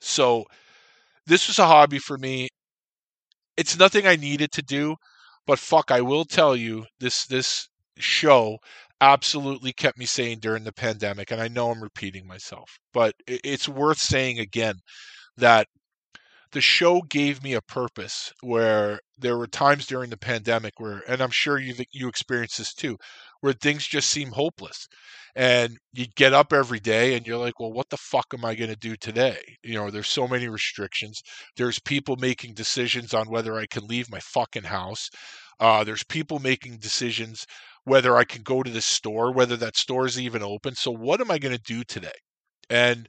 [0.02, 0.46] So
[1.28, 2.50] this was a hobby for me.
[3.58, 4.96] It's nothing I needed to do,
[5.46, 8.60] but fuck, I will tell you this this show
[9.02, 11.32] absolutely kept me sane during the pandemic.
[11.32, 14.76] And I know I'm repeating myself, but it's worth saying again
[15.38, 15.68] that
[16.52, 21.22] the show gave me a purpose where there were times during the pandemic where, and
[21.22, 22.98] I'm sure you you experienced this too,
[23.42, 24.88] where things just seem hopeless,
[25.36, 28.56] and you get up every day and you're like, well, what the fuck am I
[28.56, 29.40] going to do today?
[29.64, 31.22] You know, there's so many restrictions.
[31.58, 35.10] There's people making decisions on whether I can leave my fucking house.
[35.60, 37.46] Uh, there's people making decisions
[37.88, 40.76] whether I can go to the store, whether that store is even open.
[40.76, 42.12] So, what am I going to do today?
[42.70, 43.08] And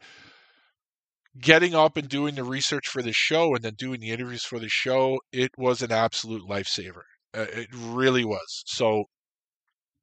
[1.41, 4.59] getting up and doing the research for the show and then doing the interviews for
[4.59, 7.03] the show, it was an absolute lifesaver.
[7.35, 8.63] Uh, it really was.
[8.67, 9.05] So,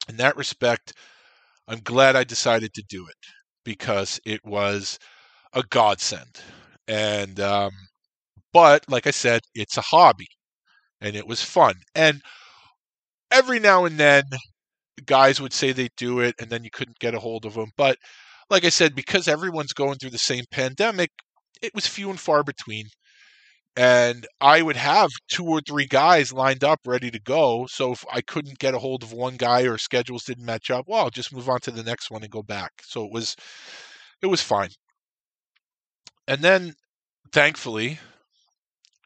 [0.07, 0.93] in that respect,
[1.67, 3.17] I'm glad I decided to do it
[3.65, 4.99] because it was
[5.53, 6.41] a godsend.
[6.87, 7.71] And, um,
[8.53, 10.27] but like I said, it's a hobby
[11.01, 11.75] and it was fun.
[11.95, 12.21] And
[13.31, 14.23] every now and then
[15.05, 17.71] guys would say they'd do it and then you couldn't get a hold of them.
[17.77, 17.97] But
[18.49, 21.11] like I said, because everyone's going through the same pandemic,
[21.61, 22.85] it was few and far between.
[23.77, 27.67] And I would have two or three guys lined up ready to go.
[27.67, 30.85] So if I couldn't get a hold of one guy or schedules didn't match up,
[30.87, 32.71] well, I'll just move on to the next one and go back.
[32.83, 33.35] So it was
[34.21, 34.69] it was fine.
[36.27, 36.73] And then
[37.31, 37.99] thankfully,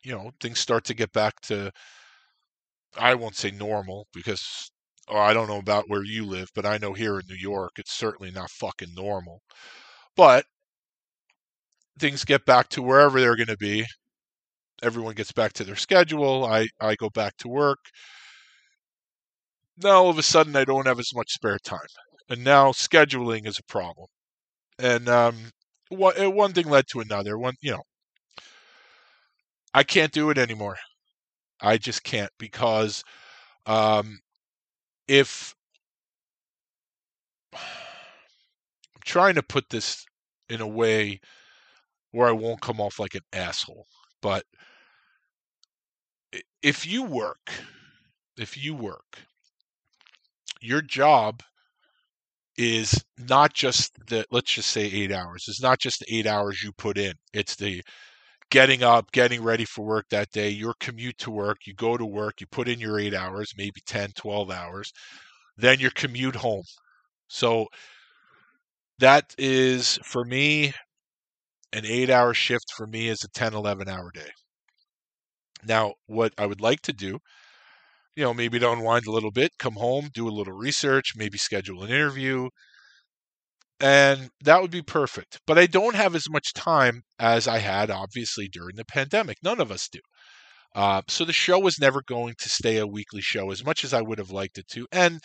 [0.04, 1.72] you know, things start to get back to
[2.98, 4.72] I won't say normal because
[5.18, 7.94] I don't know about where you live, but I know here in New York, it's
[7.94, 9.42] certainly not fucking normal.
[10.16, 10.46] But
[12.00, 13.86] things get back to wherever they're going to be.
[14.84, 16.46] Everyone gets back to their schedule.
[16.46, 17.80] I, I go back to work.
[19.78, 21.88] Now, all of a sudden, I don't have as much spare time.
[22.30, 24.08] And now scheduling is a problem.
[24.80, 25.52] And um,
[25.90, 27.38] one, one thing led to another.
[27.38, 27.84] One, you know,
[29.74, 30.78] I can't do it anymore.
[31.62, 33.04] I just can't because
[33.66, 34.20] um,
[35.10, 35.56] if
[37.54, 37.60] I'm
[39.04, 40.06] trying to put this
[40.50, 41.20] in a way
[42.12, 43.88] where I won't come off like an asshole,
[44.22, 44.46] but
[46.62, 47.52] if you work,
[48.38, 49.20] if you work,
[50.62, 51.44] your job
[52.58, 55.46] is not just the let's just say eight hours.
[55.48, 57.14] It's not just the eight hours you put in.
[57.34, 57.82] It's the
[58.52, 62.06] getting up, getting ready for work that day, your commute to work, you go to
[62.06, 64.92] work, you put in your eight hours, maybe 10, 12 hours,
[65.58, 66.64] then your commute home.
[67.28, 67.68] So
[69.00, 70.74] that is, for me,
[71.74, 74.30] an eight hour shift for me is a 10, 11 hour day.
[75.64, 77.20] Now, what I would like to do,
[78.16, 81.38] you know, maybe to unwind a little bit, come home, do a little research, maybe
[81.38, 82.50] schedule an interview,
[83.80, 85.40] and that would be perfect.
[85.48, 89.38] But I don't have as much time as I had, obviously, during the pandemic.
[89.44, 90.00] None of us do.
[90.76, 93.94] Uh, so the show was never going to stay a weekly show as much as
[93.94, 94.88] I would have liked it to.
[94.92, 95.20] And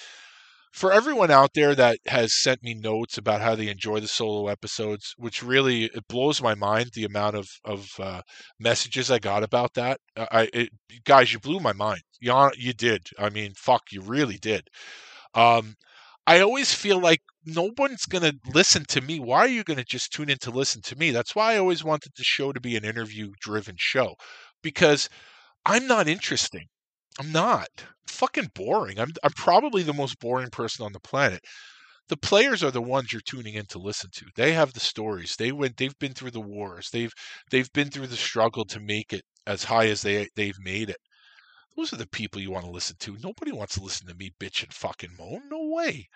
[0.74, 4.48] for everyone out there that has sent me notes about how they enjoy the solo
[4.48, 8.22] episodes, which really it blows my mind the amount of of uh,
[8.58, 10.00] messages I got about that.
[10.16, 10.70] Uh, I it,
[11.04, 12.02] guys, you blew my mind.
[12.20, 13.06] You you did.
[13.18, 14.68] I mean, fuck, you really did.
[15.34, 15.76] Um,
[16.26, 19.18] I always feel like no one's gonna listen to me.
[19.20, 21.10] Why are you gonna just tune in to listen to me?
[21.10, 24.16] That's why I always wanted the show to be an interview driven show
[24.62, 25.08] because
[25.66, 26.68] I'm not interesting.
[27.18, 27.68] I'm not.
[27.78, 28.98] I'm fucking boring.
[29.00, 31.42] I'm I'm probably the most boring person on the planet.
[32.08, 34.26] The players are the ones you're tuning in to listen to.
[34.36, 35.36] They have the stories.
[35.36, 36.90] They went they've been through the wars.
[36.90, 37.12] They've
[37.50, 40.98] they've been through the struggle to make it as high as they they've made it.
[41.76, 43.16] Those are the people you want to listen to.
[43.22, 45.48] Nobody wants to listen to me bitch and fucking moan.
[45.50, 46.08] No way.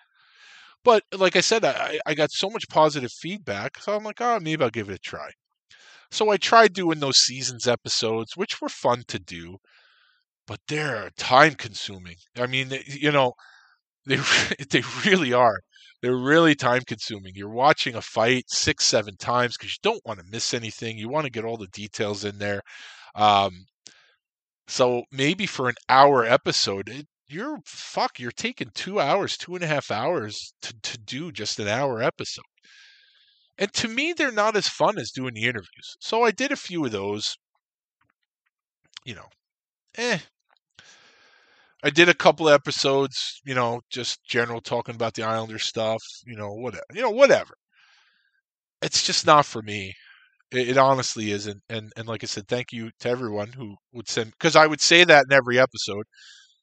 [0.85, 4.40] But like I said, I, I got so much positive feedback, so I'm like, oh,
[4.40, 5.31] maybe I'll give it a try.
[6.11, 9.59] So I tried doing those seasons episodes, which were fun to do,
[10.47, 12.16] but they're time consuming.
[12.37, 13.35] I mean, you know,
[14.07, 14.16] they
[14.71, 15.59] they really are.
[16.03, 17.33] They're really time consuming.
[17.35, 20.99] You're watching a fight six, seven times because you don't want to miss anything.
[20.99, 22.62] You want to get all the details in there.
[23.16, 23.66] Um,
[24.68, 29.64] so maybe for an hour episode, it, you're fuck, you're taking two hours, two and
[29.64, 32.44] a half hours to, to do just an hour episode.
[33.59, 35.96] And to me, they're not as fun as doing the interviews.
[36.00, 37.37] So I did a few of those.
[39.04, 39.28] You know,
[39.96, 40.20] eh.
[41.83, 46.37] I did a couple episodes, you know, just general talking about the Islander stuff, you
[46.37, 47.54] know, whatever, you know, whatever.
[48.83, 49.94] It's just not for me.
[50.50, 51.62] It, it honestly isn't.
[51.68, 54.80] And and like I said, thank you to everyone who would send because I would
[54.80, 56.06] say that in every episode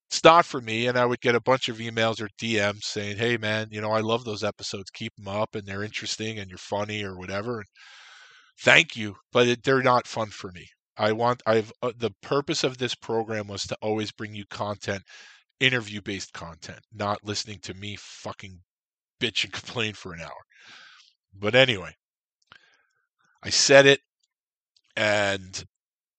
[0.09, 0.87] it's not for me.
[0.87, 3.91] And I would get a bunch of emails or DMs saying, "Hey, man, you know,
[3.91, 4.91] I love those episodes.
[4.91, 7.67] Keep them up, and they're interesting, and you're funny, or whatever." And
[8.61, 10.67] thank you, but it, they're not fun for me.
[10.97, 11.43] I want.
[11.47, 15.03] I've uh, the purpose of this program was to always bring you content,
[15.61, 18.61] interview based content, not listening to me fucking
[19.21, 20.43] bitch and complain for an hour.
[21.35, 21.95] But anyway,
[23.45, 24.01] I said it,
[24.95, 25.63] and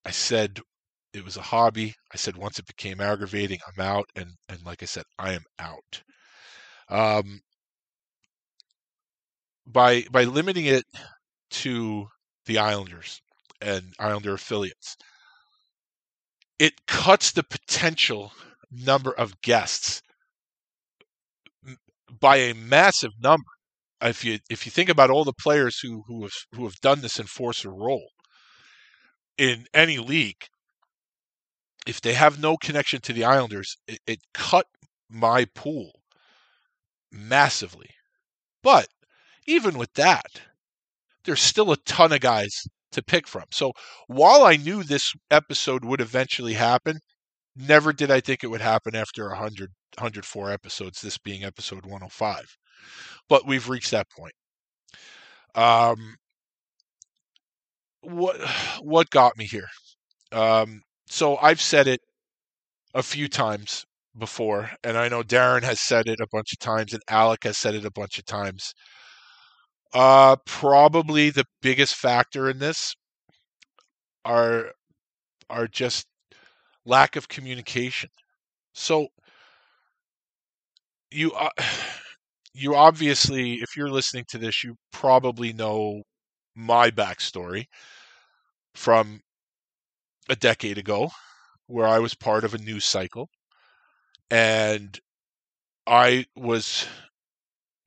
[0.04, 0.60] I said
[1.12, 1.94] it was a hobby.
[2.12, 5.44] I said once it became aggravating, I'm out, and and like I said, I am
[5.58, 6.02] out.
[6.88, 7.40] Um,
[9.66, 10.84] by by limiting it
[11.50, 12.06] to
[12.46, 13.20] the Islanders
[13.60, 14.96] and Islander affiliates,
[16.60, 18.32] it cuts the potential
[18.70, 20.00] number of guests
[22.20, 23.55] by a massive number.
[24.02, 27.00] If you if you think about all the players who who have who have done
[27.00, 28.10] this enforcer role
[29.38, 30.44] in any league,
[31.86, 34.66] if they have no connection to the Islanders, it, it cut
[35.08, 35.92] my pool
[37.10, 37.90] massively.
[38.62, 38.88] But
[39.46, 40.42] even with that,
[41.24, 43.44] there's still a ton of guys to pick from.
[43.50, 43.72] So
[44.06, 46.98] while I knew this episode would eventually happen,
[47.54, 52.56] never did I think it would happen after 100, 104 episodes, this being episode 105.
[53.28, 54.34] But we've reached that point.
[55.54, 56.16] Um,
[58.02, 58.36] what
[58.82, 59.68] what got me here?
[60.32, 62.00] Um, so I've said it
[62.94, 63.84] a few times
[64.18, 67.58] before, and I know Darren has said it a bunch of times, and Alec has
[67.58, 68.72] said it a bunch of times.
[69.94, 72.94] Uh, probably the biggest factor in this
[74.24, 74.72] are
[75.50, 76.06] are just
[76.84, 78.10] lack of communication.
[78.74, 79.08] So
[81.10, 81.50] you uh,
[82.56, 86.02] you obviously, if you're listening to this, you probably know
[86.56, 87.66] my backstory
[88.74, 89.20] from
[90.28, 91.10] a decade ago
[91.66, 93.28] where I was part of a news cycle
[94.30, 94.98] and
[95.86, 96.86] I was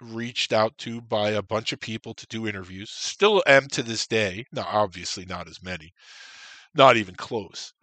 [0.02, 2.92] reached out to by a bunch of people to do interviews.
[2.92, 4.46] Still am to this day.
[4.52, 5.94] Now, obviously, not as many,
[6.76, 7.74] not even close.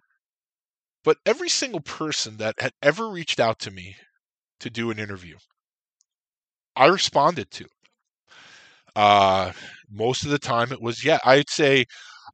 [1.04, 3.96] But every single person that had ever reached out to me
[4.60, 5.38] to do an interview,
[6.76, 7.66] I responded to.
[8.94, 9.52] Uh,
[9.90, 11.84] most of the time, it was, yeah, I'd say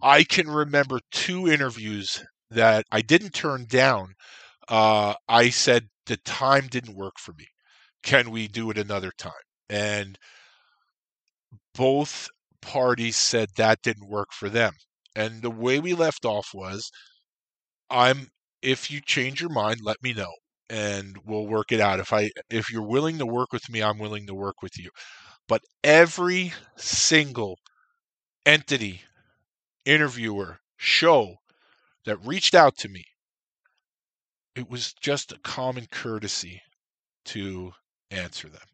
[0.00, 4.14] I can remember two interviews that I didn't turn down.
[4.68, 7.46] Uh, I said the time didn't work for me.
[8.02, 9.32] Can we do it another time?
[9.70, 10.18] And
[11.74, 12.28] both
[12.62, 14.74] parties said that didn't work for them.
[15.14, 16.90] And the way we left off was
[17.90, 18.28] I'm
[18.60, 20.32] if you change your mind, let me know
[20.72, 22.00] and we'll work it out.
[22.00, 24.90] If I if you're willing to work with me, I'm willing to work with you.
[25.48, 27.58] But every single
[28.46, 29.02] entity
[29.84, 31.36] interviewer, show
[32.06, 33.04] that reached out to me,
[34.54, 36.62] it was just a common courtesy
[37.26, 37.72] to
[38.10, 38.66] answer them.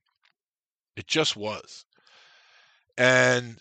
[0.97, 1.85] It just was.
[2.99, 3.59] And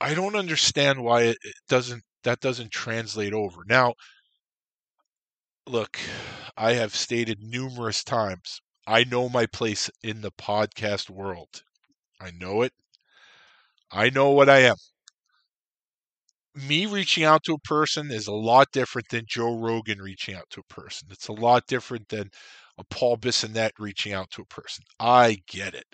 [0.00, 1.38] I don't understand why it
[1.68, 3.62] doesn't that doesn't translate over.
[3.68, 3.94] Now,
[5.70, 5.98] look,
[6.56, 11.62] I have stated numerous times I know my place in the podcast world.
[12.20, 12.72] I know it.
[13.90, 14.76] I know what I am.
[16.54, 20.50] Me reaching out to a person is a lot different than Joe Rogan reaching out
[20.50, 21.08] to a person.
[21.10, 22.30] It's a lot different than
[22.76, 24.84] a Paul Bissonnette reaching out to a person.
[25.00, 25.86] I get it.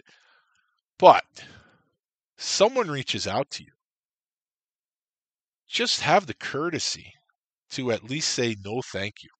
[0.99, 1.47] But
[2.37, 3.73] someone reaches out to you.
[5.69, 7.13] Just have the courtesy
[7.71, 9.31] to at least say no thank you.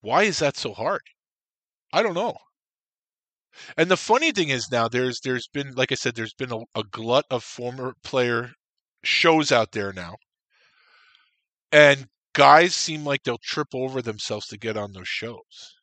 [0.00, 1.02] Why is that so hard?
[1.92, 2.36] I don't know.
[3.76, 6.60] And the funny thing is now there's there's been like I said there's been a,
[6.74, 8.52] a glut of former player
[9.02, 10.16] shows out there now.
[11.72, 15.74] And guys seem like they'll trip over themselves to get on those shows.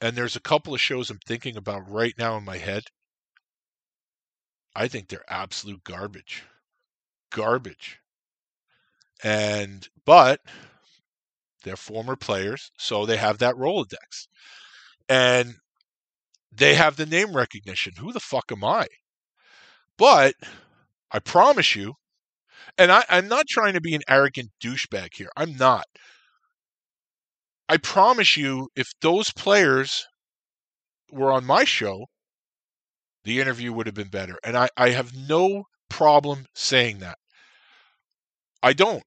[0.00, 2.84] And there's a couple of shows I'm thinking about right now in my head.
[4.74, 6.44] I think they're absolute garbage.
[7.30, 7.98] Garbage.
[9.22, 10.40] And but
[11.68, 14.28] they're former players, so they have that Rolodex.
[15.08, 15.56] And
[16.52, 17.94] they have the name recognition.
[17.98, 18.86] Who the fuck am I?
[19.98, 20.34] But
[21.10, 21.94] I promise you,
[22.78, 25.30] and I, I'm not trying to be an arrogant douchebag here.
[25.36, 25.86] I'm not.
[27.66, 30.06] I promise you, if those players
[31.10, 32.06] were on my show,
[33.22, 34.38] the interview would have been better.
[34.42, 37.18] And I, I have no problem saying that.
[38.62, 39.02] I don't.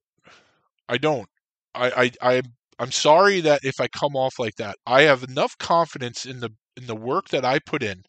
[0.90, 1.30] I don't.
[1.76, 2.42] I, I, I
[2.80, 4.78] I'm sorry that if I come off like that.
[4.86, 8.04] I have enough confidence in the in the work that I put in,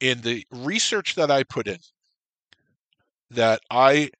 [0.00, 1.78] in the research that I put in,
[3.30, 4.10] that I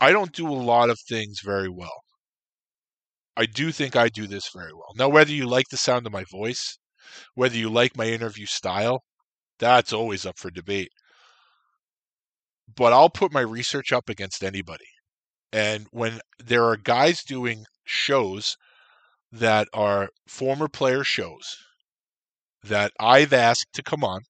[0.00, 2.02] I don't do a lot of things very well.
[3.38, 4.92] I do think I do this very well.
[4.94, 6.76] Now, whether you like the sound of my voice,
[7.34, 9.04] whether you like my interview style,
[9.58, 10.90] that's always up for debate.
[12.74, 14.86] But I'll put my research up against anybody.
[15.52, 18.56] And when there are guys doing shows
[19.32, 21.56] that are former player shows
[22.62, 24.22] that I've asked to come on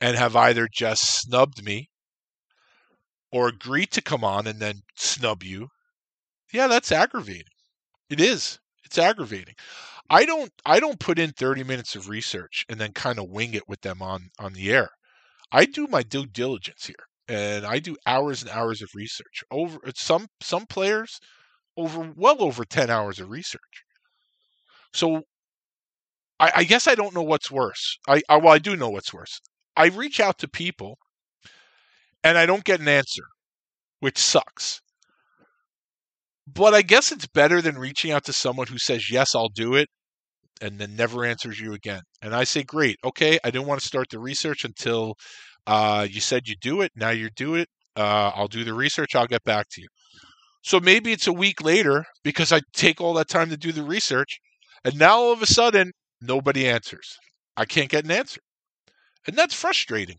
[0.00, 1.88] and have either just snubbed me
[3.32, 5.68] or agreed to come on and then snub you,
[6.52, 7.44] yeah, that's aggravating.
[8.08, 8.58] It is.
[8.84, 9.54] It's aggravating.
[10.10, 13.54] I don't I don't put in 30 minutes of research and then kind of wing
[13.54, 14.90] it with them on on the air.
[15.52, 19.44] I do my due diligence here and I do hours and hours of research.
[19.50, 21.20] Over uh, some some players
[21.76, 23.84] over well over 10 hours of research.
[24.92, 25.22] So
[26.40, 27.98] I, I guess I don't know what's worse.
[28.08, 29.40] I, I well I do know what's worse.
[29.76, 30.98] I reach out to people
[32.24, 33.24] and I don't get an answer,
[34.00, 34.80] which sucks.
[36.46, 39.74] But I guess it's better than reaching out to someone who says, Yes, I'll do
[39.74, 39.88] it,
[40.60, 42.02] and then never answers you again.
[42.22, 45.16] And I say, Great, okay, I didn't want to start the research until
[45.66, 46.92] uh, you said you do it.
[46.96, 47.68] Now you do it.
[47.96, 49.14] Uh, I'll do the research.
[49.14, 49.88] I'll get back to you.
[50.62, 53.82] So maybe it's a week later because I take all that time to do the
[53.82, 54.38] research.
[54.84, 57.16] And now all of a sudden, nobody answers.
[57.56, 58.40] I can't get an answer.
[59.26, 60.16] And that's frustrating.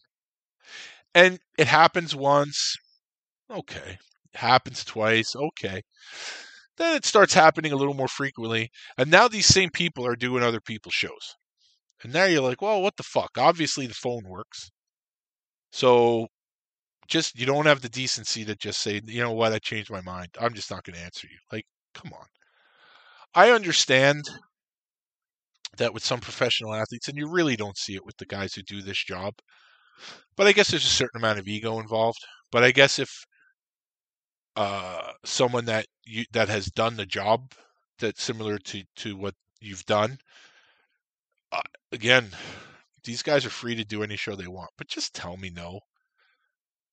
[1.13, 2.75] And it happens once.
[3.49, 3.97] Okay.
[4.33, 5.35] It happens twice.
[5.35, 5.81] Okay.
[6.77, 8.69] Then it starts happening a little more frequently.
[8.97, 11.35] And now these same people are doing other people's shows.
[12.03, 13.31] And now you're like, well, what the fuck?
[13.37, 14.71] Obviously the phone works.
[15.71, 16.27] So
[17.07, 20.01] just you don't have the decency to just say, you know what, I changed my
[20.01, 20.29] mind.
[20.39, 21.37] I'm just not going to answer you.
[21.51, 21.65] Like,
[21.95, 22.25] come on.
[23.35, 24.29] I understand
[25.77, 28.61] that with some professional athletes, and you really don't see it with the guys who
[28.61, 29.33] do this job.
[30.35, 32.19] But I guess there's a certain amount of ego involved.
[32.51, 33.25] But I guess if
[34.55, 37.53] uh, someone that you that has done the job
[37.99, 40.17] that's similar to to what you've done,
[41.51, 41.61] uh,
[41.91, 42.29] again,
[43.03, 44.71] these guys are free to do any show they want.
[44.77, 45.79] But just tell me no.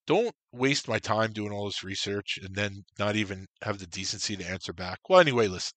[0.07, 4.37] Don't waste my time doing all this research and then not even have the decency
[4.37, 4.99] to answer back.
[5.09, 5.75] Well, anyway, listen.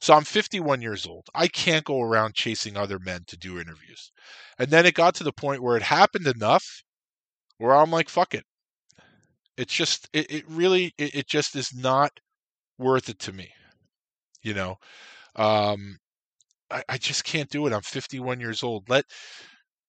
[0.00, 1.26] So I'm 51 years old.
[1.34, 4.10] I can't go around chasing other men to do interviews.
[4.58, 6.64] And then it got to the point where it happened enough
[7.58, 8.44] where I'm like, fuck it.
[9.56, 12.10] It's just, it, it really, it, it just is not
[12.78, 13.50] worth it to me.
[14.42, 14.76] You know,
[15.34, 15.98] um,
[16.70, 17.72] I, I just can't do it.
[17.72, 18.88] I'm 51 years old.
[18.88, 19.04] Let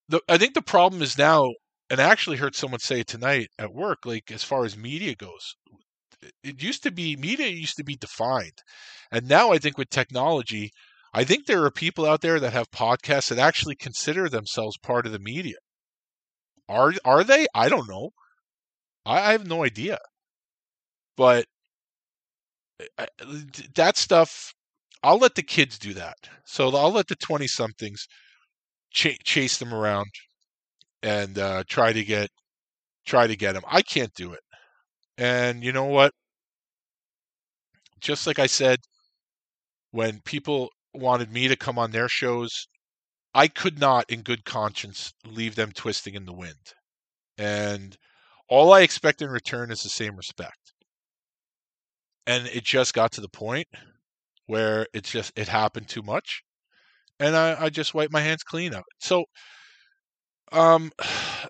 [0.10, 1.54] the, I think the problem is now,
[1.90, 5.16] and I actually heard someone say it tonight at work, like as far as media
[5.16, 5.56] goes,
[6.44, 8.64] it used to be media used to be defined.
[9.12, 10.72] And now i think with technology
[11.14, 15.06] i think there are people out there that have podcasts that actually consider themselves part
[15.06, 15.58] of the media.
[16.70, 17.48] Are are they?
[17.54, 18.12] I don't know.
[19.06, 20.00] I, I have no idea.
[21.18, 21.46] But
[22.80, 23.08] eh, I,
[23.76, 24.54] that stuff
[25.04, 26.18] i'll let the kids do that.
[26.46, 28.08] So i'll let the 20 somethings
[28.92, 30.08] ch- chase them around
[31.04, 32.30] and uh, try to get
[33.08, 34.42] try to get them i can't do it
[35.18, 36.14] and you know what?
[38.02, 38.80] Just like I said,
[39.92, 42.68] when people wanted me to come on their shows,
[43.34, 46.74] I could not, in good conscience, leave them twisting in the wind.
[47.38, 47.98] And
[48.50, 50.74] all I expect in return is the same respect.
[52.26, 53.68] And it just got to the point
[54.48, 56.44] where it's just it happened too much,
[57.20, 58.86] and I, I just wipe my hands clean of it.
[59.00, 59.26] So,
[60.52, 60.92] um,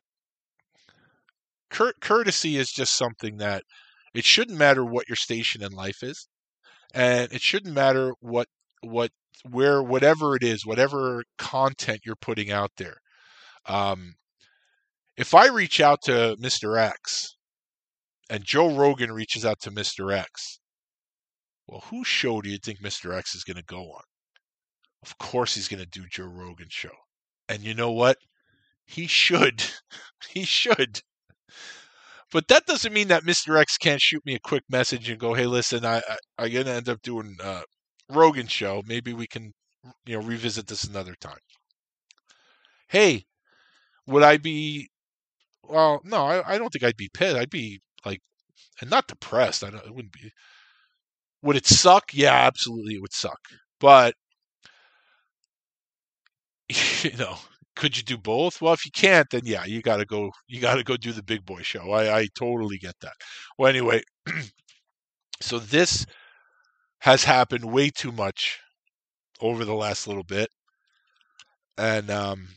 [1.69, 3.63] cur- courtesy is just something that
[4.13, 6.27] it shouldn't matter what your station in life is,
[6.93, 8.47] and it shouldn't matter what
[8.81, 9.11] what
[9.49, 12.97] where whatever it is, whatever content you're putting out there.
[13.67, 14.15] Um,
[15.17, 16.79] if I reach out to Mr.
[16.79, 17.35] X
[18.29, 20.11] and Joe Rogan reaches out to Mr.
[20.13, 20.59] X,
[21.67, 23.15] well, whose show do you think Mr.
[23.15, 24.03] X is going to go on?
[25.03, 26.95] Of course, he's going to do Joe Rogan's show.
[27.49, 28.17] And you know what?
[28.85, 29.63] He should.
[30.29, 31.01] he should.
[32.31, 33.55] But that doesn't mean that Mr.
[33.59, 36.71] X can't shoot me a quick message and go, "Hey, listen, I, I I'm gonna
[36.71, 37.61] end up doing uh,
[38.09, 38.81] Rogan show.
[38.85, 39.53] Maybe we can,
[40.07, 41.37] you know, revisit this another time."
[42.89, 43.25] Hey,
[44.07, 44.89] would I be?
[45.63, 47.37] Well, no, I, I don't think I'd be pissed.
[47.37, 48.21] I'd be like,
[48.81, 49.63] and not depressed.
[49.63, 49.85] I don't.
[49.85, 50.31] It wouldn't be.
[51.41, 52.13] Would it suck?
[52.13, 53.39] Yeah, absolutely, it would suck.
[53.79, 54.15] But
[57.03, 57.37] you know,
[57.75, 58.61] could you do both?
[58.61, 60.31] Well, if you can't, then yeah, you got to go.
[60.47, 61.91] You got to go do the big boy show.
[61.91, 63.13] I, I totally get that.
[63.57, 64.01] Well, anyway,
[65.41, 66.05] so this
[67.01, 68.59] has happened way too much
[69.41, 70.49] over the last little bit,
[71.77, 72.47] and um,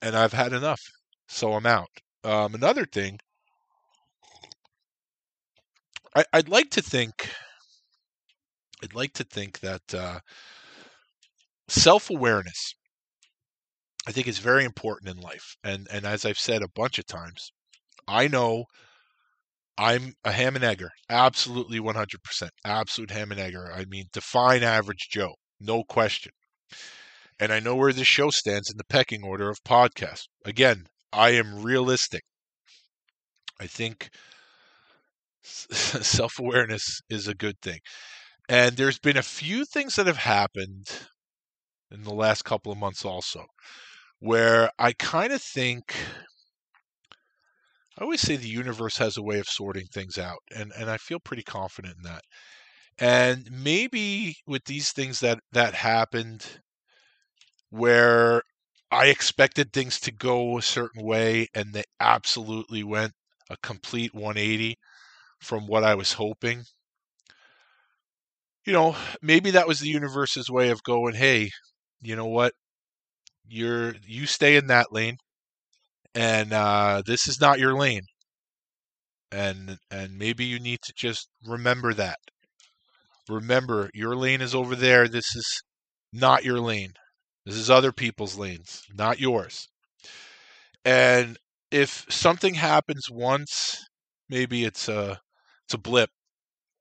[0.00, 0.80] and I've had enough.
[1.28, 1.88] So I'm out.
[2.24, 3.18] Um, another thing,
[6.16, 7.30] I, I'd like to think.
[8.82, 10.20] I'd like to think that uh,
[11.68, 12.74] self awareness
[14.06, 15.56] I think is very important in life.
[15.64, 17.52] And and as I've said a bunch of times,
[18.08, 18.66] I know
[19.78, 23.70] I'm a ham and egger, absolutely 100%, absolute ham and egger.
[23.72, 26.32] I mean, define average Joe, no question.
[27.38, 30.28] And I know where this show stands in the pecking order of podcasts.
[30.44, 32.22] Again, I am realistic.
[33.60, 34.10] I think
[35.42, 37.80] self awareness is a good thing.
[38.48, 40.88] And there's been a few things that have happened
[41.90, 43.46] in the last couple of months also
[44.22, 45.96] where I kind of think
[47.98, 50.98] I always say the universe has a way of sorting things out, and and I
[50.98, 52.22] feel pretty confident in that.
[52.98, 56.62] And maybe with these things that that happened,
[57.70, 58.42] where
[58.90, 63.14] I expected things to go a certain way, and they absolutely went
[63.50, 64.78] a complete 180
[65.40, 66.64] from what I was hoping.
[68.64, 71.50] You know, maybe that was the universe's way of going, hey,
[72.00, 72.54] you know what?
[73.52, 75.16] You're you stay in that lane
[76.14, 78.02] and uh, this is not your lane.
[79.32, 82.20] And and maybe you need to just remember that.
[83.28, 85.62] Remember your lane is over there this is
[86.12, 86.92] not your lane.
[87.44, 89.66] This is other people's lanes not yours.
[90.84, 91.38] And
[91.70, 93.78] if something happens once
[94.28, 95.20] maybe it's a
[95.64, 96.10] it's a blip.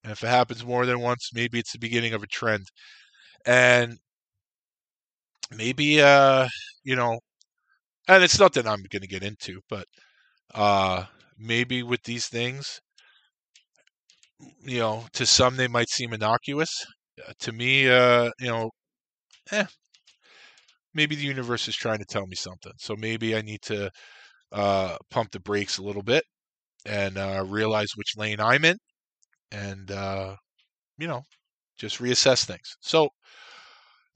[0.04, 2.68] And if it happens more than once maybe it's the beginning of a trend.
[3.46, 4.00] And
[5.56, 6.48] maybe uh
[6.84, 7.20] you know
[8.08, 9.88] and it's nothing i'm to get into but
[10.56, 11.06] uh
[11.40, 12.82] maybe with these things
[14.64, 16.86] you know to some they might seem innocuous
[17.28, 18.70] uh, to me uh you know
[19.52, 19.66] eh,
[20.94, 23.90] maybe the universe is trying to tell me something so maybe i need to
[24.54, 26.24] uh pump the brakes a little bit
[26.86, 28.78] and uh realize which lane i'm in
[29.52, 30.36] and uh
[31.00, 31.24] you know
[31.78, 32.78] just reassess things.
[32.82, 33.10] So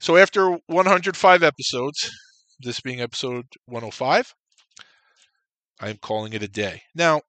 [0.00, 2.10] so after 105 episodes,
[2.60, 4.34] this being episode 105,
[5.80, 6.82] I'm calling it a day.
[6.94, 7.20] Now,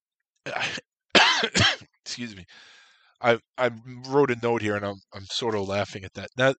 [2.05, 2.45] excuse me.
[3.21, 3.71] I I
[4.07, 6.29] wrote a note here, and I'm I'm sort of laughing at that.
[6.37, 6.53] Now,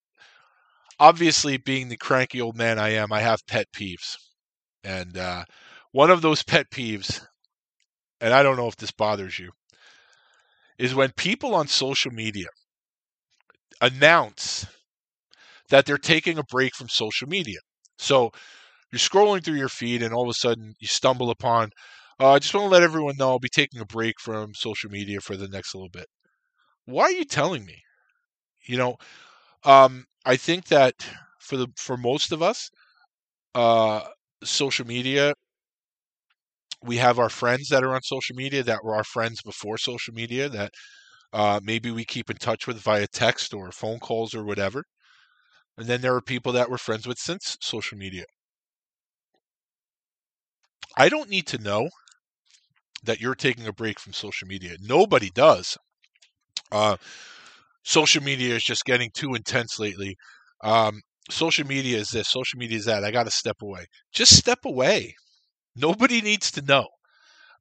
[0.98, 4.16] obviously, being the cranky old man I am, I have pet peeves,
[4.82, 5.44] and uh,
[5.92, 7.24] one of those pet peeves,
[8.20, 9.52] and I don't know if this bothers you,
[10.78, 12.48] is when people on social media
[13.80, 14.66] announce
[15.70, 17.58] that they're taking a break from social media.
[17.98, 18.30] So
[18.92, 21.70] you're scrolling through your feed and all of a sudden you stumble upon,
[22.20, 24.90] uh, I just want to let everyone know I'll be taking a break from social
[24.90, 26.06] media for the next little bit.
[26.86, 27.82] Why are you telling me?
[28.66, 28.96] You know,
[29.64, 30.94] um, I think that
[31.40, 32.70] for the for most of us,
[33.54, 34.02] uh,
[34.44, 35.34] social media,
[36.82, 40.14] we have our friends that are on social media that were our friends before social
[40.14, 40.72] media that
[41.32, 44.84] uh, maybe we keep in touch with via text or phone calls or whatever.
[45.78, 48.24] And then there are people that we're friends with since social media.
[50.96, 51.88] I don't need to know
[53.04, 54.74] that you're taking a break from social media.
[54.80, 55.78] Nobody does.
[56.72, 56.96] Uh,
[57.84, 60.16] social media is just getting too intense lately.
[60.64, 61.00] Um,
[61.30, 63.04] social media is this, social media is that.
[63.04, 63.86] I got to step away.
[64.12, 65.14] Just step away.
[65.76, 66.88] Nobody needs to know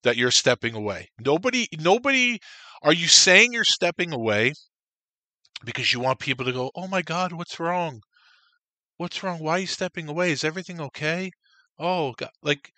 [0.02, 1.10] that you're stepping away.
[1.24, 2.40] Nobody, nobody.
[2.82, 4.54] Are you saying you're stepping away
[5.64, 8.02] because you want people to go, "Oh my God, what's wrong?
[8.98, 9.40] What's wrong?
[9.40, 10.32] Why are you stepping away?
[10.32, 11.32] Is everything okay?"
[11.80, 12.32] Oh, God.
[12.44, 12.72] like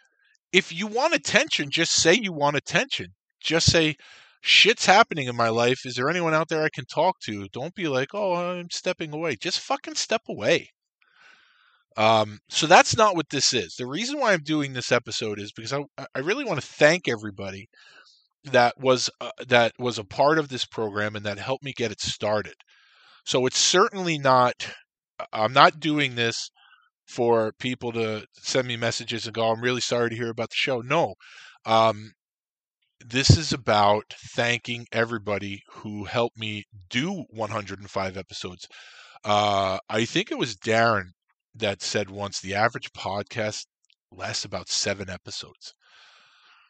[0.51, 3.15] if you want attention, just say you want attention.
[3.41, 3.95] Just say,
[4.41, 5.85] shit's happening in my life.
[5.85, 7.47] Is there anyone out there I can talk to?
[7.49, 9.35] Don't be like, oh, I'm stepping away.
[9.35, 10.69] Just fucking step away.
[11.97, 13.75] Um, so that's not what this is.
[13.75, 15.83] The reason why I'm doing this episode is because I,
[16.15, 17.67] I really want to thank everybody
[18.45, 21.91] that was uh, that was a part of this program and that helped me get
[21.91, 22.55] it started.
[23.29, 24.73] So it's certainly not.
[25.31, 26.49] I'm not doing this
[27.07, 30.55] for people to send me messages and go, "I'm really sorry to hear about the
[30.55, 31.13] show." No,
[31.63, 32.13] um,
[32.99, 38.67] this is about thanking everybody who helped me do 105 episodes.
[39.23, 41.11] Uh, I think it was Darren
[41.53, 43.67] that said once the average podcast
[44.11, 45.75] lasts about seven episodes.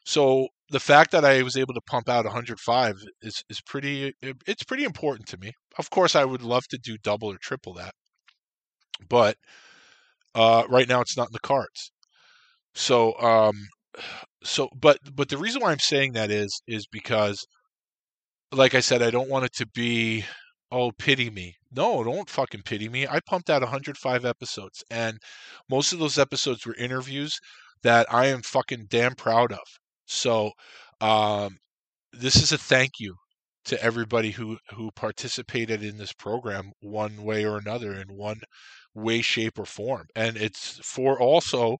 [0.06, 4.64] So the fact that I was able to pump out 105 is is pretty it's
[4.64, 5.54] pretty important to me.
[5.78, 7.96] Of course, I would love to do double or triple that,
[9.08, 9.38] but
[10.36, 11.92] uh, right now it's not in the cards.
[12.76, 13.56] So um,
[14.44, 17.46] so but but the reason why I'm saying that is is because
[18.52, 20.26] like I said, I don't want it to be
[20.72, 21.56] oh pity me.
[21.72, 23.08] No, don't fucking pity me.
[23.08, 25.20] I pumped out 105 episodes and
[25.70, 27.38] most of those episodes were interviews
[27.84, 29.66] that I am fucking damn proud of.
[30.08, 30.52] So
[31.02, 31.58] um
[32.14, 33.16] this is a thank you
[33.70, 38.42] to everybody who who participated in this program one way or another in one
[38.96, 41.78] way shape or form and it's for also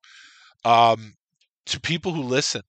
[0.66, 1.14] um
[1.68, 2.62] to people who listen,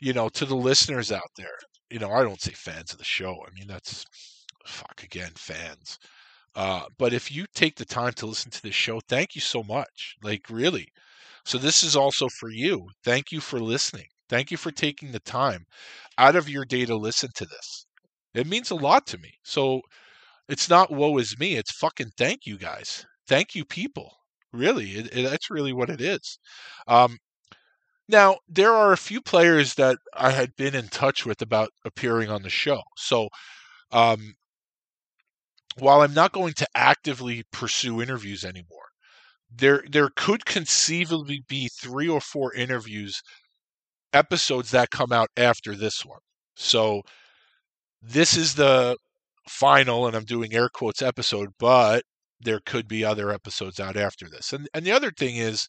[0.00, 1.58] you know, to the listeners out there.
[1.90, 3.32] You know, I don't say fans of the show.
[3.46, 4.04] I mean, that's
[4.66, 5.98] fuck again, fans.
[6.54, 9.62] Uh, but if you take the time to listen to this show, thank you so
[9.62, 10.16] much.
[10.22, 10.88] Like, really.
[11.44, 12.88] So, this is also for you.
[13.04, 14.06] Thank you for listening.
[14.28, 15.66] Thank you for taking the time
[16.18, 17.86] out of your day to listen to this.
[18.34, 19.34] It means a lot to me.
[19.44, 19.82] So,
[20.48, 21.56] it's not woe is me.
[21.56, 23.06] It's fucking thank you guys.
[23.28, 24.16] Thank you, people.
[24.52, 26.38] Really, it, it, that's really what it is.
[26.88, 27.18] Um,
[28.08, 32.30] now, there are a few players that I had been in touch with about appearing
[32.30, 32.82] on the show.
[32.96, 33.28] So,
[33.92, 34.34] um,
[35.76, 38.88] while I'm not going to actively pursue interviews anymore,
[39.50, 43.22] there there could conceivably be three or four interviews
[44.12, 46.20] episodes that come out after this one.
[46.56, 47.02] So,
[48.02, 48.96] this is the
[49.48, 52.04] final, and I'm doing air quotes episode, but
[52.40, 54.52] there could be other episodes out after this.
[54.52, 55.68] And and the other thing is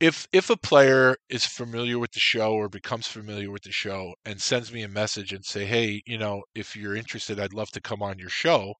[0.00, 4.14] if if a player is familiar with the show or becomes familiar with the show
[4.24, 7.70] and sends me a message and say hey you know if you're interested i'd love
[7.70, 8.74] to come on your show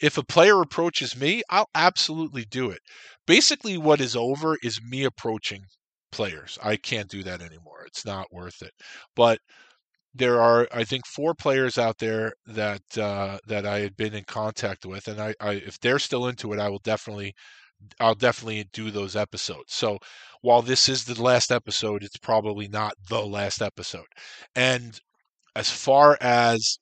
[0.00, 2.80] if a player approaches me i'll absolutely do it.
[3.26, 5.64] Basically what is over is me approaching
[6.12, 6.58] players.
[6.62, 7.84] I can't do that anymore.
[7.86, 8.72] It's not worth it.
[9.14, 9.40] But
[10.18, 14.24] there are i think four players out there that uh, that i had been in
[14.24, 17.34] contact with and I, I if they're still into it i will definitely
[18.00, 19.74] I'll definitely do those episodes.
[19.74, 19.98] So
[20.42, 24.06] while this is the last episode, it's probably not the last episode.
[24.54, 24.98] And
[25.54, 26.78] as far as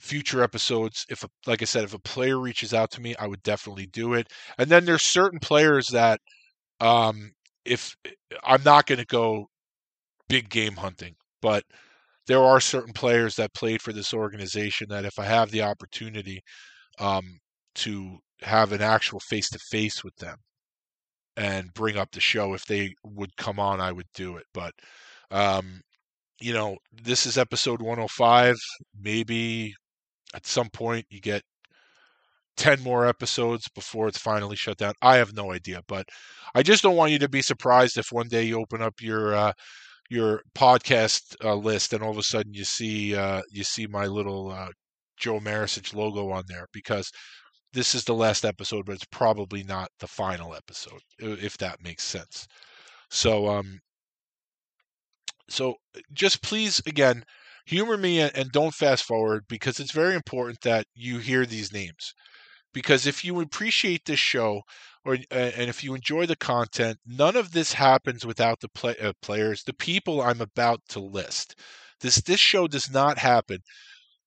[0.00, 3.26] future episodes, if a, like I said, if a player reaches out to me, I
[3.26, 4.28] would definitely do it.
[4.58, 6.20] And then there's certain players that
[6.80, 7.32] um
[7.64, 7.96] if
[8.44, 9.48] I'm not going to go
[10.28, 11.64] big game hunting, but
[12.32, 16.40] there are certain players that played for this organization that if I have the opportunity
[16.98, 17.24] um,
[17.74, 20.36] to have an actual face to face with them
[21.36, 24.44] and bring up the show if they would come on i would do it.
[24.54, 24.72] But
[25.30, 25.82] um
[26.40, 28.56] you know this is episode 105
[28.98, 29.74] maybe
[30.34, 31.42] at some point you get
[32.56, 34.94] 10 more episodes before it's finally shut down.
[35.02, 36.06] I have no idea but
[36.54, 39.34] i just don't want you to be surprised if one day you open up your
[39.34, 39.52] uh
[40.12, 44.06] your podcast uh, list and all of a sudden you see uh you see my
[44.06, 44.68] little uh
[45.16, 47.10] Joe Marisich logo on there because
[47.72, 52.04] this is the last episode, but it's probably not the final episode, if that makes
[52.04, 52.46] sense.
[53.10, 53.80] So, um,
[55.48, 55.74] so
[56.12, 57.24] just please again
[57.66, 62.14] humor me and don't fast forward because it's very important that you hear these names.
[62.74, 64.62] Because if you appreciate this show,
[65.04, 69.12] or and if you enjoy the content, none of this happens without the play, uh,
[69.22, 71.56] players, the people I'm about to list.
[72.00, 73.58] This this show does not happen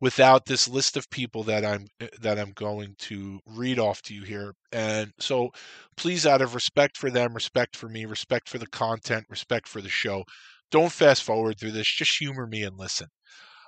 [0.01, 4.13] without this list of people that I'm eh, that I'm going to read off to
[4.13, 4.53] you here.
[4.71, 5.49] And so
[5.97, 9.81] please out of respect for them, respect for me, respect for the content, respect for
[9.81, 10.23] the show,
[10.71, 11.87] don't fast forward through this.
[11.87, 13.07] Just humor me and listen.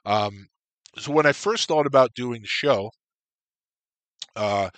[0.05, 0.47] Um,
[0.97, 2.91] so when I first thought about doing the show,
[4.35, 4.69] uh,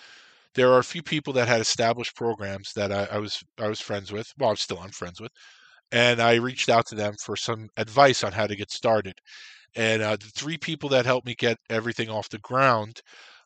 [0.55, 3.81] there are a few people that had established programs that I, I was I was
[3.81, 4.27] friends with.
[4.37, 5.31] Well, I'm still I'm friends with,
[5.91, 9.15] and I reached out to them for some advice on how to get started.
[9.75, 13.01] And uh, the three people that helped me get everything off the ground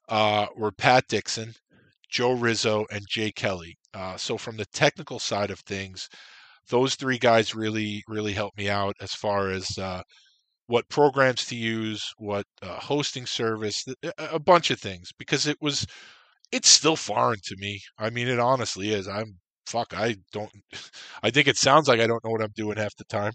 [0.09, 1.53] uh, were Pat Dixon,
[2.09, 3.77] Joe Rizzo, and Jay Kelly.
[3.93, 6.07] Uh, so from the technical side of things,
[6.69, 10.01] those three guys really really helped me out as far as uh,
[10.67, 13.85] what programs to use, what uh, hosting service,
[14.17, 15.85] a bunch of things because it was
[16.53, 17.81] it's still foreign to me.
[17.97, 19.07] I mean, it honestly is.
[19.07, 19.93] I'm fuck.
[19.97, 20.51] I don't.
[21.23, 23.33] I think it sounds like I don't know what I'm doing half the time.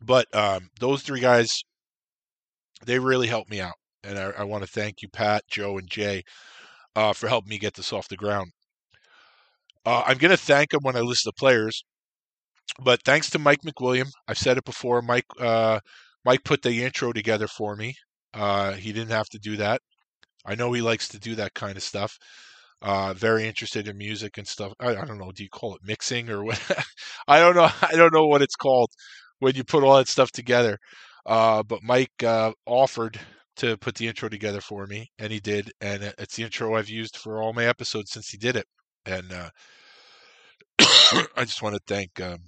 [0.00, 1.50] But um, those three guys,
[2.86, 3.74] they really helped me out,
[4.04, 6.22] and I, I want to thank you, Pat, Joe, and Jay,
[6.94, 8.52] uh, for helping me get this off the ground.
[9.84, 11.84] Uh, I'm going to thank them when I list the players,
[12.82, 15.02] but thanks to Mike MacWilliam, I've said it before.
[15.02, 15.80] Mike, uh,
[16.24, 17.94] Mike put the intro together for me.
[18.34, 19.80] Uh, he didn't have to do that.
[20.46, 22.18] I know he likes to do that kind of stuff.
[22.82, 24.72] Uh, very interested in music and stuff.
[24.78, 25.32] I, I, don't know.
[25.32, 26.60] Do you call it mixing or what?
[27.28, 27.70] I don't know.
[27.82, 28.90] I don't know what it's called
[29.38, 30.78] when you put all that stuff together.
[31.24, 33.18] Uh, but Mike uh, offered
[33.56, 35.72] to put the intro together for me, and he did.
[35.80, 38.66] And it's the intro I've used for all my episodes since he did it.
[39.06, 39.50] And uh,
[41.36, 42.38] I just want to thank um,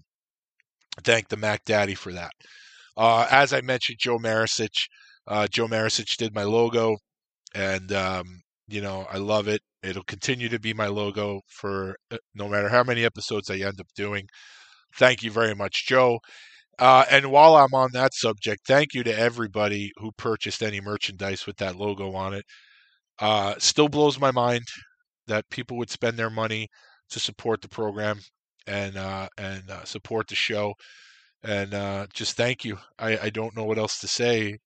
[1.02, 2.32] thank the Mac Daddy for that.
[2.96, 4.88] Uh, as I mentioned, Joe Marisich.
[5.26, 6.96] Uh, Joe Marisich did my logo
[7.54, 8.24] and um,
[8.68, 9.60] you know I love it.
[9.82, 13.80] It'll continue to be my logo for uh, no matter how many episodes I end
[13.80, 14.26] up doing.
[14.96, 16.20] Thank you very much, Joe.
[16.78, 21.46] Uh, and while I'm on that subject, thank you to everybody who purchased any merchandise
[21.46, 22.44] with that logo on it.
[23.18, 24.64] Uh, still blows my mind
[25.26, 26.68] that people would spend their money
[27.10, 28.20] to support the program
[28.66, 30.74] and uh, and uh, support the show.
[31.42, 32.78] And uh, just thank you.
[32.98, 34.58] I, I don't know what else to say.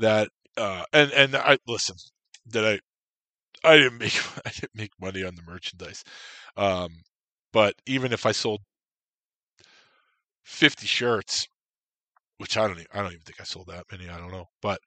[0.00, 1.96] That and and I listen
[2.46, 2.80] that I
[3.64, 4.14] I didn't make
[4.46, 6.04] I didn't make money on the merchandise.
[6.56, 7.02] Um,
[7.52, 8.60] but even if I sold
[10.44, 11.46] 50 shirts,
[12.38, 14.46] which I don't even, I don't even think I sold that many, I don't know.
[14.62, 14.80] But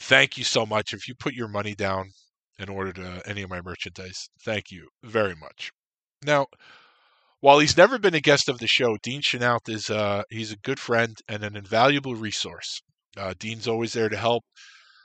[0.00, 2.10] thank you so much if you put your money down
[2.58, 4.28] in order to any of my merchandise.
[4.44, 5.70] Thank you very much.
[6.24, 6.46] Now,
[7.40, 10.56] while he's never been a guest of the show, Dean Chenault is uh, he's a
[10.56, 12.80] good friend and an invaluable resource.
[13.16, 14.44] Uh, Dean's always there to help.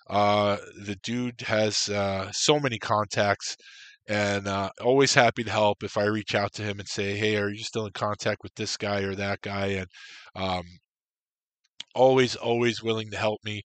[0.10, 3.56] Uh, the dude has uh, so many contacts
[4.08, 7.38] and uh, always happy to help if I reach out to him and say, "Hey,
[7.38, 9.88] are you still in contact with this guy or that guy?" And
[10.36, 10.64] um,
[11.96, 13.62] always, always willing to help me.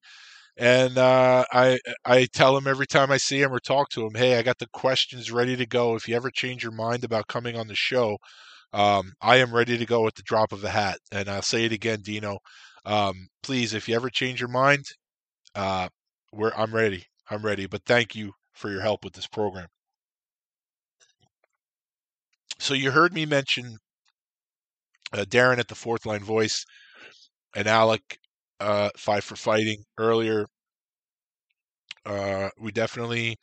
[0.59, 4.15] And uh, I I tell him every time I see him or talk to him,
[4.17, 5.97] "Hey, I got the questions ready to go.
[5.97, 8.19] If you ever change your mind about coming on the show,
[8.73, 11.65] um, I am ready to go at the drop of a hat." And I'll say
[11.67, 12.39] it again, Dino.
[12.87, 14.85] Um, please, if you ever change your mind,
[15.55, 15.89] uh,
[16.35, 17.05] we're, I'm ready.
[17.31, 17.67] I'm ready.
[17.67, 19.69] But thank you for your help with this program.
[22.59, 23.77] So you heard me mention
[25.13, 26.65] uh, Darren at the fourth line voice
[27.55, 28.19] and Alec
[28.61, 30.47] uh, five for fighting earlier.
[32.07, 33.37] Uh, we definitely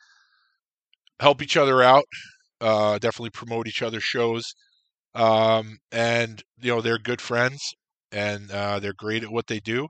[1.20, 2.04] help each other out.
[2.60, 4.54] Uh, definitely promote each other's shows.
[5.14, 7.60] Um, and you know they're good friends
[8.12, 9.88] and uh, they're great at what they do,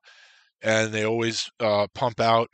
[0.63, 2.49] and they always uh, pump out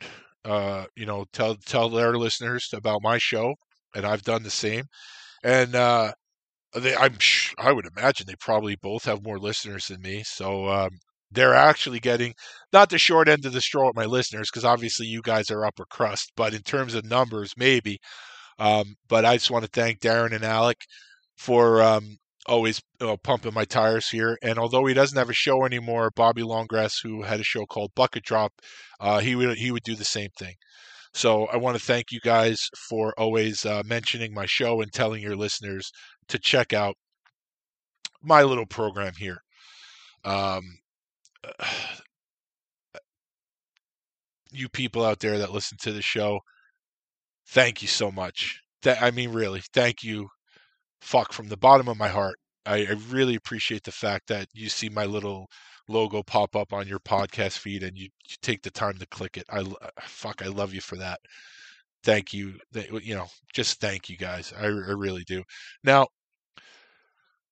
[0.45, 3.55] uh, you know, tell tell their listeners about my show,
[3.95, 4.85] and I've done the same.
[5.43, 6.13] And uh,
[6.75, 7.17] they, I'm
[7.57, 10.91] I would imagine they probably both have more listeners than me, so um,
[11.31, 12.33] they're actually getting
[12.73, 15.65] not the short end of the straw with my listeners because obviously you guys are
[15.65, 17.99] upper crust, but in terms of numbers, maybe.
[18.59, 20.77] Um, but I just want to thank Darren and Alec
[21.37, 22.17] for um,
[22.49, 24.37] always uh, pumping my tires here.
[24.41, 27.91] And although he doesn't have a show anymore, Bobby Longgrass, who had a show called
[27.95, 28.51] Bucket Drop,
[28.99, 30.55] uh, he would he would do the same thing.
[31.13, 35.21] So I want to thank you guys for always uh, mentioning my show and telling
[35.21, 35.91] your listeners
[36.27, 36.95] to check out
[38.21, 39.37] my little program here.
[40.25, 40.63] Um,
[44.51, 46.39] you people out there that listen to the show,
[47.47, 48.59] thank you so much.
[48.83, 50.29] That I mean, really, thank you
[51.01, 52.35] fuck from the bottom of my heart.
[52.65, 55.47] I, I, really appreciate the fact that you see my little
[55.87, 59.37] logo pop up on your podcast feed and you, you take the time to click
[59.37, 59.45] it.
[59.49, 59.63] I
[60.01, 61.19] fuck, I love you for that.
[62.03, 62.55] Thank you.
[62.73, 64.53] You know, just thank you guys.
[64.57, 65.43] I, I really do.
[65.83, 66.07] Now,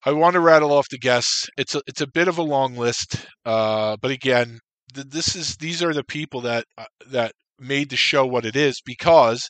[0.06, 1.48] I want to rattle off the guests.
[1.58, 4.60] It's a, it's a bit of a long list, uh, but again,
[4.93, 8.56] th- this is these are the people that uh, that made the show what it
[8.56, 9.50] is because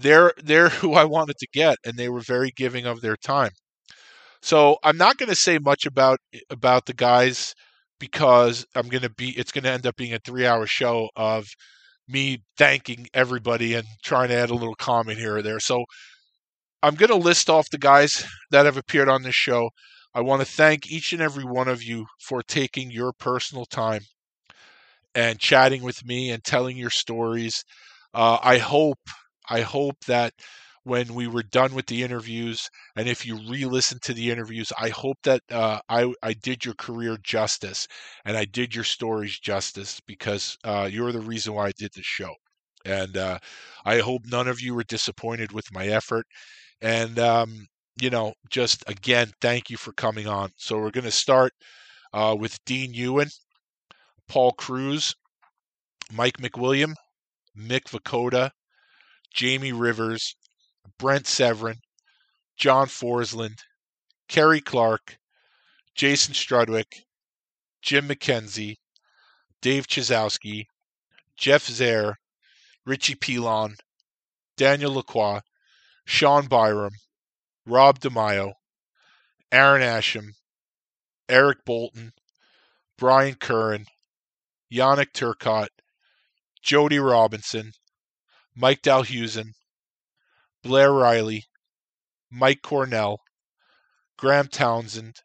[0.00, 3.52] they're they're who I wanted to get, and they were very giving of their time.
[4.42, 6.18] So I'm not going to say much about
[6.50, 7.54] about the guys
[7.98, 11.08] because I'm going to be it's going to end up being a three hour show
[11.16, 11.46] of
[12.08, 15.60] me thanking everybody and trying to add a little comment here or there.
[15.60, 15.84] So
[16.82, 19.70] I'm going to list off the guys that have appeared on this show.
[20.14, 24.02] I want to thank each and every one of you for taking your personal time
[25.14, 27.64] and chatting with me and telling your stories.
[28.14, 28.98] Uh, I hope,
[29.50, 30.32] I hope that
[30.84, 34.88] when we were done with the interviews, and if you re-listen to the interviews, I
[34.90, 37.86] hope that uh, I I did your career justice
[38.24, 42.06] and I did your stories justice because uh, you're the reason why I did this
[42.06, 42.34] show,
[42.84, 43.38] and uh,
[43.84, 46.26] I hope none of you were disappointed with my effort.
[46.80, 47.66] And um,
[48.00, 50.50] you know, just again, thank you for coming on.
[50.56, 51.52] So we're going to start
[52.14, 53.28] uh, with Dean Ewen,
[54.28, 55.14] Paul Kruse,
[56.12, 56.94] Mike MacWilliam,
[57.56, 58.50] Mick Vukota,
[59.32, 60.34] Jamie Rivers,
[60.98, 61.78] Brent Severyn,
[62.56, 63.58] John Forslund,
[64.28, 65.18] Kerry Clark,
[65.94, 67.04] Jason Strudwick,
[67.82, 68.76] Jim McKenzie,
[69.62, 70.64] Dave Chyzowski,
[71.36, 72.14] Jeff Zehr,
[72.84, 73.76] Richie Pilon,
[74.56, 75.40] Daniel Lacroix,
[76.04, 76.92] Shawn Byram,
[77.66, 78.52] Rob DiMaio,
[79.52, 80.32] Arron Asham,
[81.28, 82.12] Eric Boulton,
[82.98, 83.86] Brian Curran,
[84.72, 85.68] Yanick Turcotte,
[86.62, 87.72] Jody Robinson,
[88.60, 89.54] Mike Dalhusen,
[90.62, 91.46] Blair Riley,
[92.30, 93.22] Mike Cornell,
[94.18, 95.22] Graham Townsend,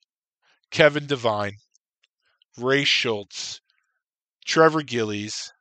[0.71, 1.57] Kevin Devine,
[2.57, 3.59] Ray Schultz,
[4.45, 5.51] Trevor Gillies,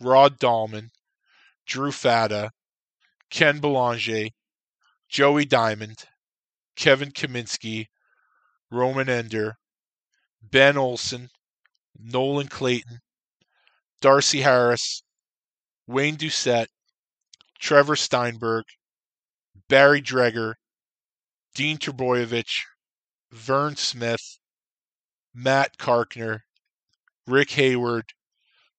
[0.00, 0.90] Rod Dahlman,
[1.66, 2.52] Drew Fata,
[3.30, 4.28] Ken Belanger,
[5.08, 6.04] Joey Diamond,
[6.76, 7.86] Kevin Kaminski,
[8.70, 9.58] Roman Ender,
[10.40, 11.30] Ben Olson,
[11.98, 13.00] Nolan Clayton,
[14.00, 15.02] Darcy Harris,
[15.88, 16.68] Wayne Doucette,
[17.58, 18.64] Trevor Steinberg,
[19.68, 20.54] Barry Dreger,
[21.54, 22.62] Dean Trebojevic,
[23.32, 24.38] Vern Smith,
[25.34, 26.40] Matt Karkner,
[27.26, 28.12] Rick Hayward,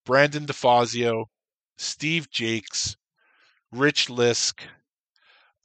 [0.06, 1.26] Brandon DeFazio,
[1.78, 2.96] Steve Jakes,
[3.72, 4.62] Rich Lisk.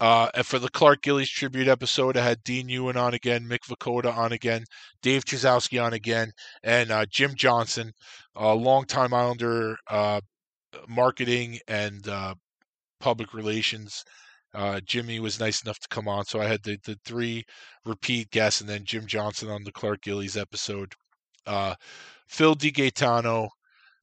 [0.01, 3.61] Uh, and for the Clark Gillies tribute episode, I had Dean Ewen on again, Mick
[3.61, 4.65] Vukota on again,
[5.03, 7.93] Dave Chyzowski on again, and uh, Jim Johnson,
[8.35, 10.21] a longtime Islander uh,
[10.89, 12.35] marketing and uh,
[13.01, 14.05] public relations
[14.55, 17.45] uh, Jimmy was nice enough to come on, so I had the, the three
[17.85, 20.93] repeat guests, and then Jim Johnson on the Clark Gillies episode.
[21.45, 21.75] Uh,
[22.29, 23.49] Phil DiGaetano,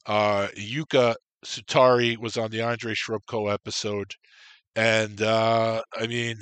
[0.05, 1.15] uh, Yuka
[1.45, 4.11] Sutari was on the Andre Shrubko episode,
[4.75, 6.37] and uh, I mean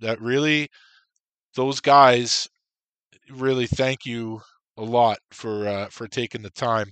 [0.00, 0.68] that really,
[1.54, 2.48] those guys
[3.30, 4.40] really thank you
[4.76, 6.86] a lot for uh, for taking the time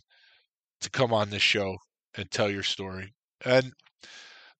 [0.82, 1.76] to come on this show
[2.16, 3.12] and tell your story.
[3.44, 3.72] And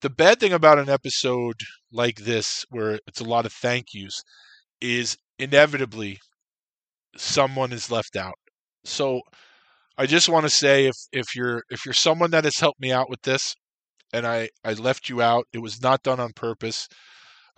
[0.03, 1.55] the bad thing about an episode
[1.91, 4.21] like this, where it's a lot of thank yous,
[4.81, 6.19] is inevitably
[7.17, 8.35] someone is left out.
[8.83, 9.21] So
[9.97, 12.91] I just want to say if if you're if you're someone that has helped me
[12.91, 13.55] out with this,
[14.13, 16.87] and I I left you out, it was not done on purpose.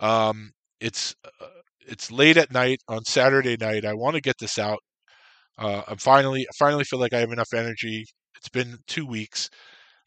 [0.00, 1.48] Um, it's uh,
[1.88, 3.84] it's late at night on Saturday night.
[3.84, 4.78] I want to get this out.
[5.58, 8.04] Uh, I'm finally I finally feel like I have enough energy.
[8.36, 9.50] It's been two weeks.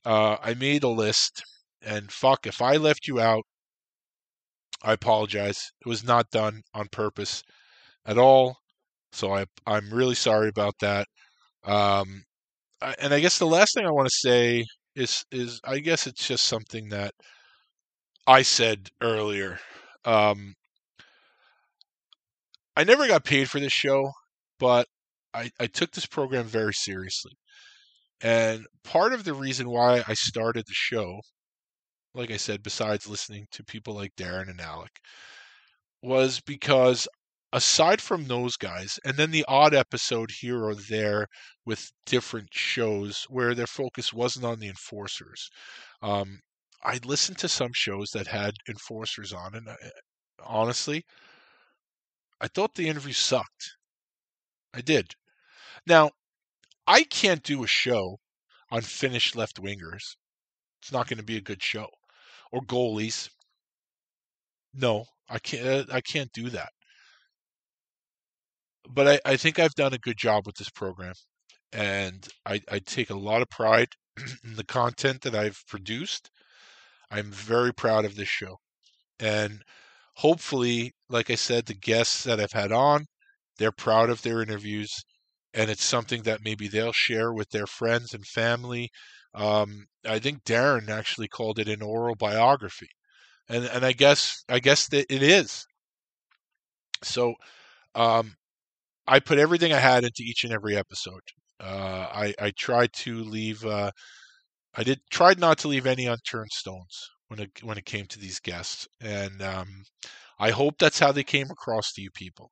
[0.05, 1.43] Uh, I made a list
[1.81, 3.43] and fuck, if I left you out,
[4.83, 5.71] I apologize.
[5.85, 7.43] It was not done on purpose
[8.05, 8.57] at all.
[9.11, 11.07] So I, I'm really sorry about that.
[11.63, 12.23] Um,
[12.81, 14.65] I, and I guess the last thing I want to say
[14.95, 17.13] is, is I guess it's just something that
[18.27, 19.59] I said earlier.
[20.05, 20.53] Um,
[22.75, 24.11] I never got paid for this show,
[24.59, 24.87] but
[25.33, 27.33] I, I took this program very seriously.
[28.21, 31.19] And part of the reason why I started the show
[32.19, 34.91] like I said, besides listening to people like Darren and Alec,
[36.01, 37.07] was because
[37.53, 41.27] aside from those guys, and then the odd episode here or there
[41.65, 45.49] with different shows where their focus wasn't on the enforcers,
[46.01, 46.39] um,
[46.83, 49.75] I listened to some shows that had enforcers on, and I,
[50.43, 51.05] honestly,
[52.41, 53.75] I thought the interview sucked.
[54.73, 55.13] I did.
[55.87, 56.11] Now,
[56.85, 58.17] I can't do a show
[58.71, 60.15] on Finnish left wingers.
[60.81, 61.87] It's not going to be a good show
[62.51, 63.29] or goalies.
[64.73, 65.89] No, I can't.
[65.89, 66.69] Uh, I can't do that.
[68.89, 71.13] But I, I think I've done a good job with this program,
[71.71, 73.89] and I, I take a lot of pride
[74.43, 76.29] in the content that I've produced.
[77.11, 78.57] I'm very proud of this show,
[79.19, 79.63] and
[80.15, 83.05] hopefully, like I said, the guests that I've had on,
[83.57, 84.93] they're proud of their interviews,
[85.53, 88.89] and it's something that maybe they'll share with their friends and family
[89.35, 92.89] um, I think Darren actually called it an oral biography,
[93.49, 95.65] and and I guess I guess that it is.
[97.03, 97.35] So,
[97.95, 98.35] um,
[99.07, 101.21] I put everything I had into each and every episode.
[101.59, 103.91] Uh, I I tried to leave uh,
[104.75, 108.19] I did tried not to leave any unturned stones when it when it came to
[108.19, 109.83] these guests, and um,
[110.39, 112.51] I hope that's how they came across to you people.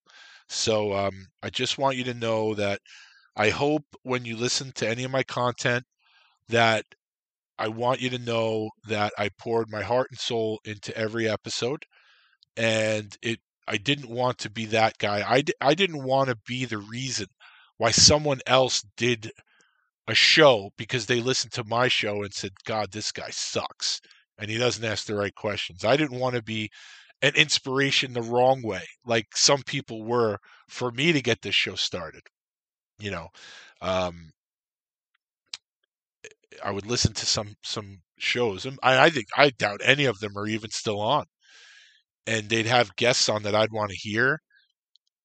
[0.49, 2.81] So um, I just want you to know that
[3.37, 5.85] I hope when you listen to any of my content
[6.49, 6.85] that
[7.59, 11.85] I want you to know that I poured my heart and soul into every episode,
[12.57, 13.39] and it.
[13.67, 15.23] I didn't want to be that guy.
[15.29, 17.27] I, d- I didn't want to be the reason
[17.77, 19.31] why someone else did
[20.07, 24.01] a show because they listened to my show and said, God, this guy sucks.
[24.37, 25.83] And he doesn't ask the right questions.
[25.83, 26.69] I didn't want to be
[27.21, 30.37] an inspiration the wrong way, like some people were
[30.69, 32.21] for me to get this show started.
[32.99, 33.27] You know,
[33.81, 34.31] um,
[36.63, 40.19] I would listen to some some shows, and I, I think I doubt any of
[40.19, 41.25] them are even still on.
[42.27, 44.41] And they'd have guests on that I'd want to hear,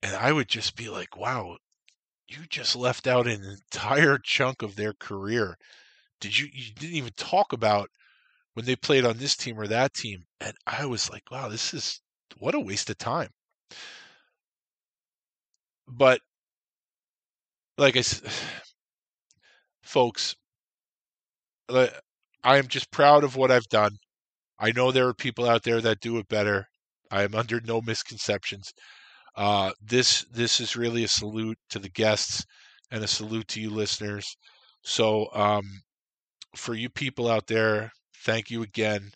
[0.03, 1.59] and I would just be like, "Wow,
[2.29, 5.59] you just left out an entire chunk of their career.
[6.21, 6.49] Did you?
[6.53, 7.91] You didn't even talk about
[8.55, 11.75] when they played on this team or that team." And I was like, "Wow, this
[11.75, 12.01] is
[12.39, 13.31] what a waste of time."
[15.87, 16.21] But
[17.79, 18.31] like I said,
[19.83, 20.37] folks,
[22.45, 23.97] I am just proud of what I've done.
[24.59, 26.67] I know there are people out there that do it better.
[27.11, 28.73] I am under no misconceptions.
[29.37, 32.45] Uh, this this is really a salute to the guests
[32.91, 34.37] and a salute to you listeners.
[34.85, 35.65] So um,
[36.57, 37.91] for you people out there,
[38.25, 39.11] thank you again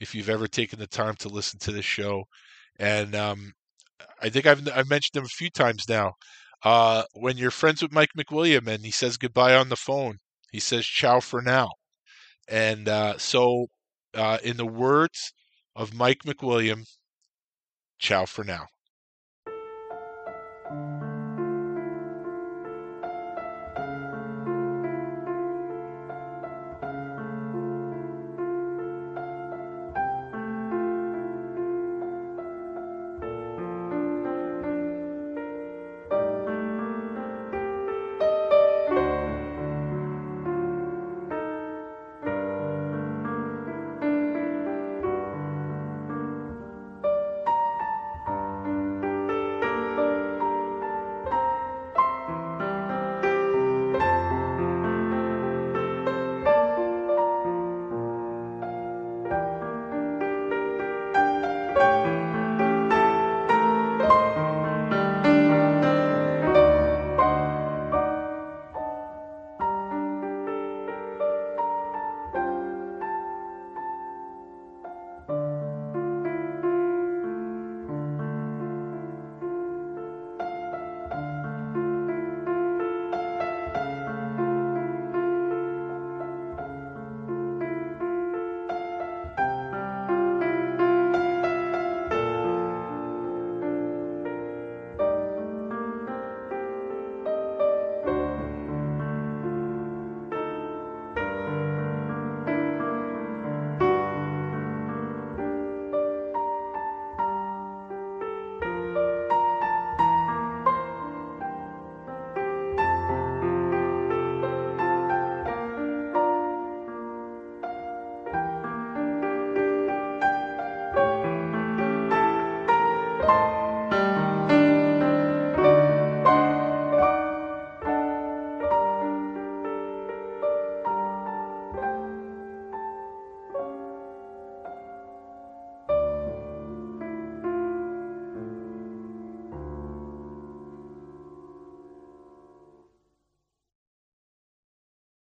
[0.00, 2.24] if you've ever taken the time to listen to this show.
[2.78, 3.52] And um,
[4.22, 6.14] I think I've I've mentioned them a few times now.
[6.64, 10.18] Uh, when you're friends with Mike MacWilliam and he says goodbye on the phone,
[10.52, 11.70] he says ciao for now.
[12.50, 13.68] And uh, so,
[14.12, 15.32] uh, in the words
[15.76, 16.86] of Mike MacWilliam,
[17.98, 18.66] ciao for now.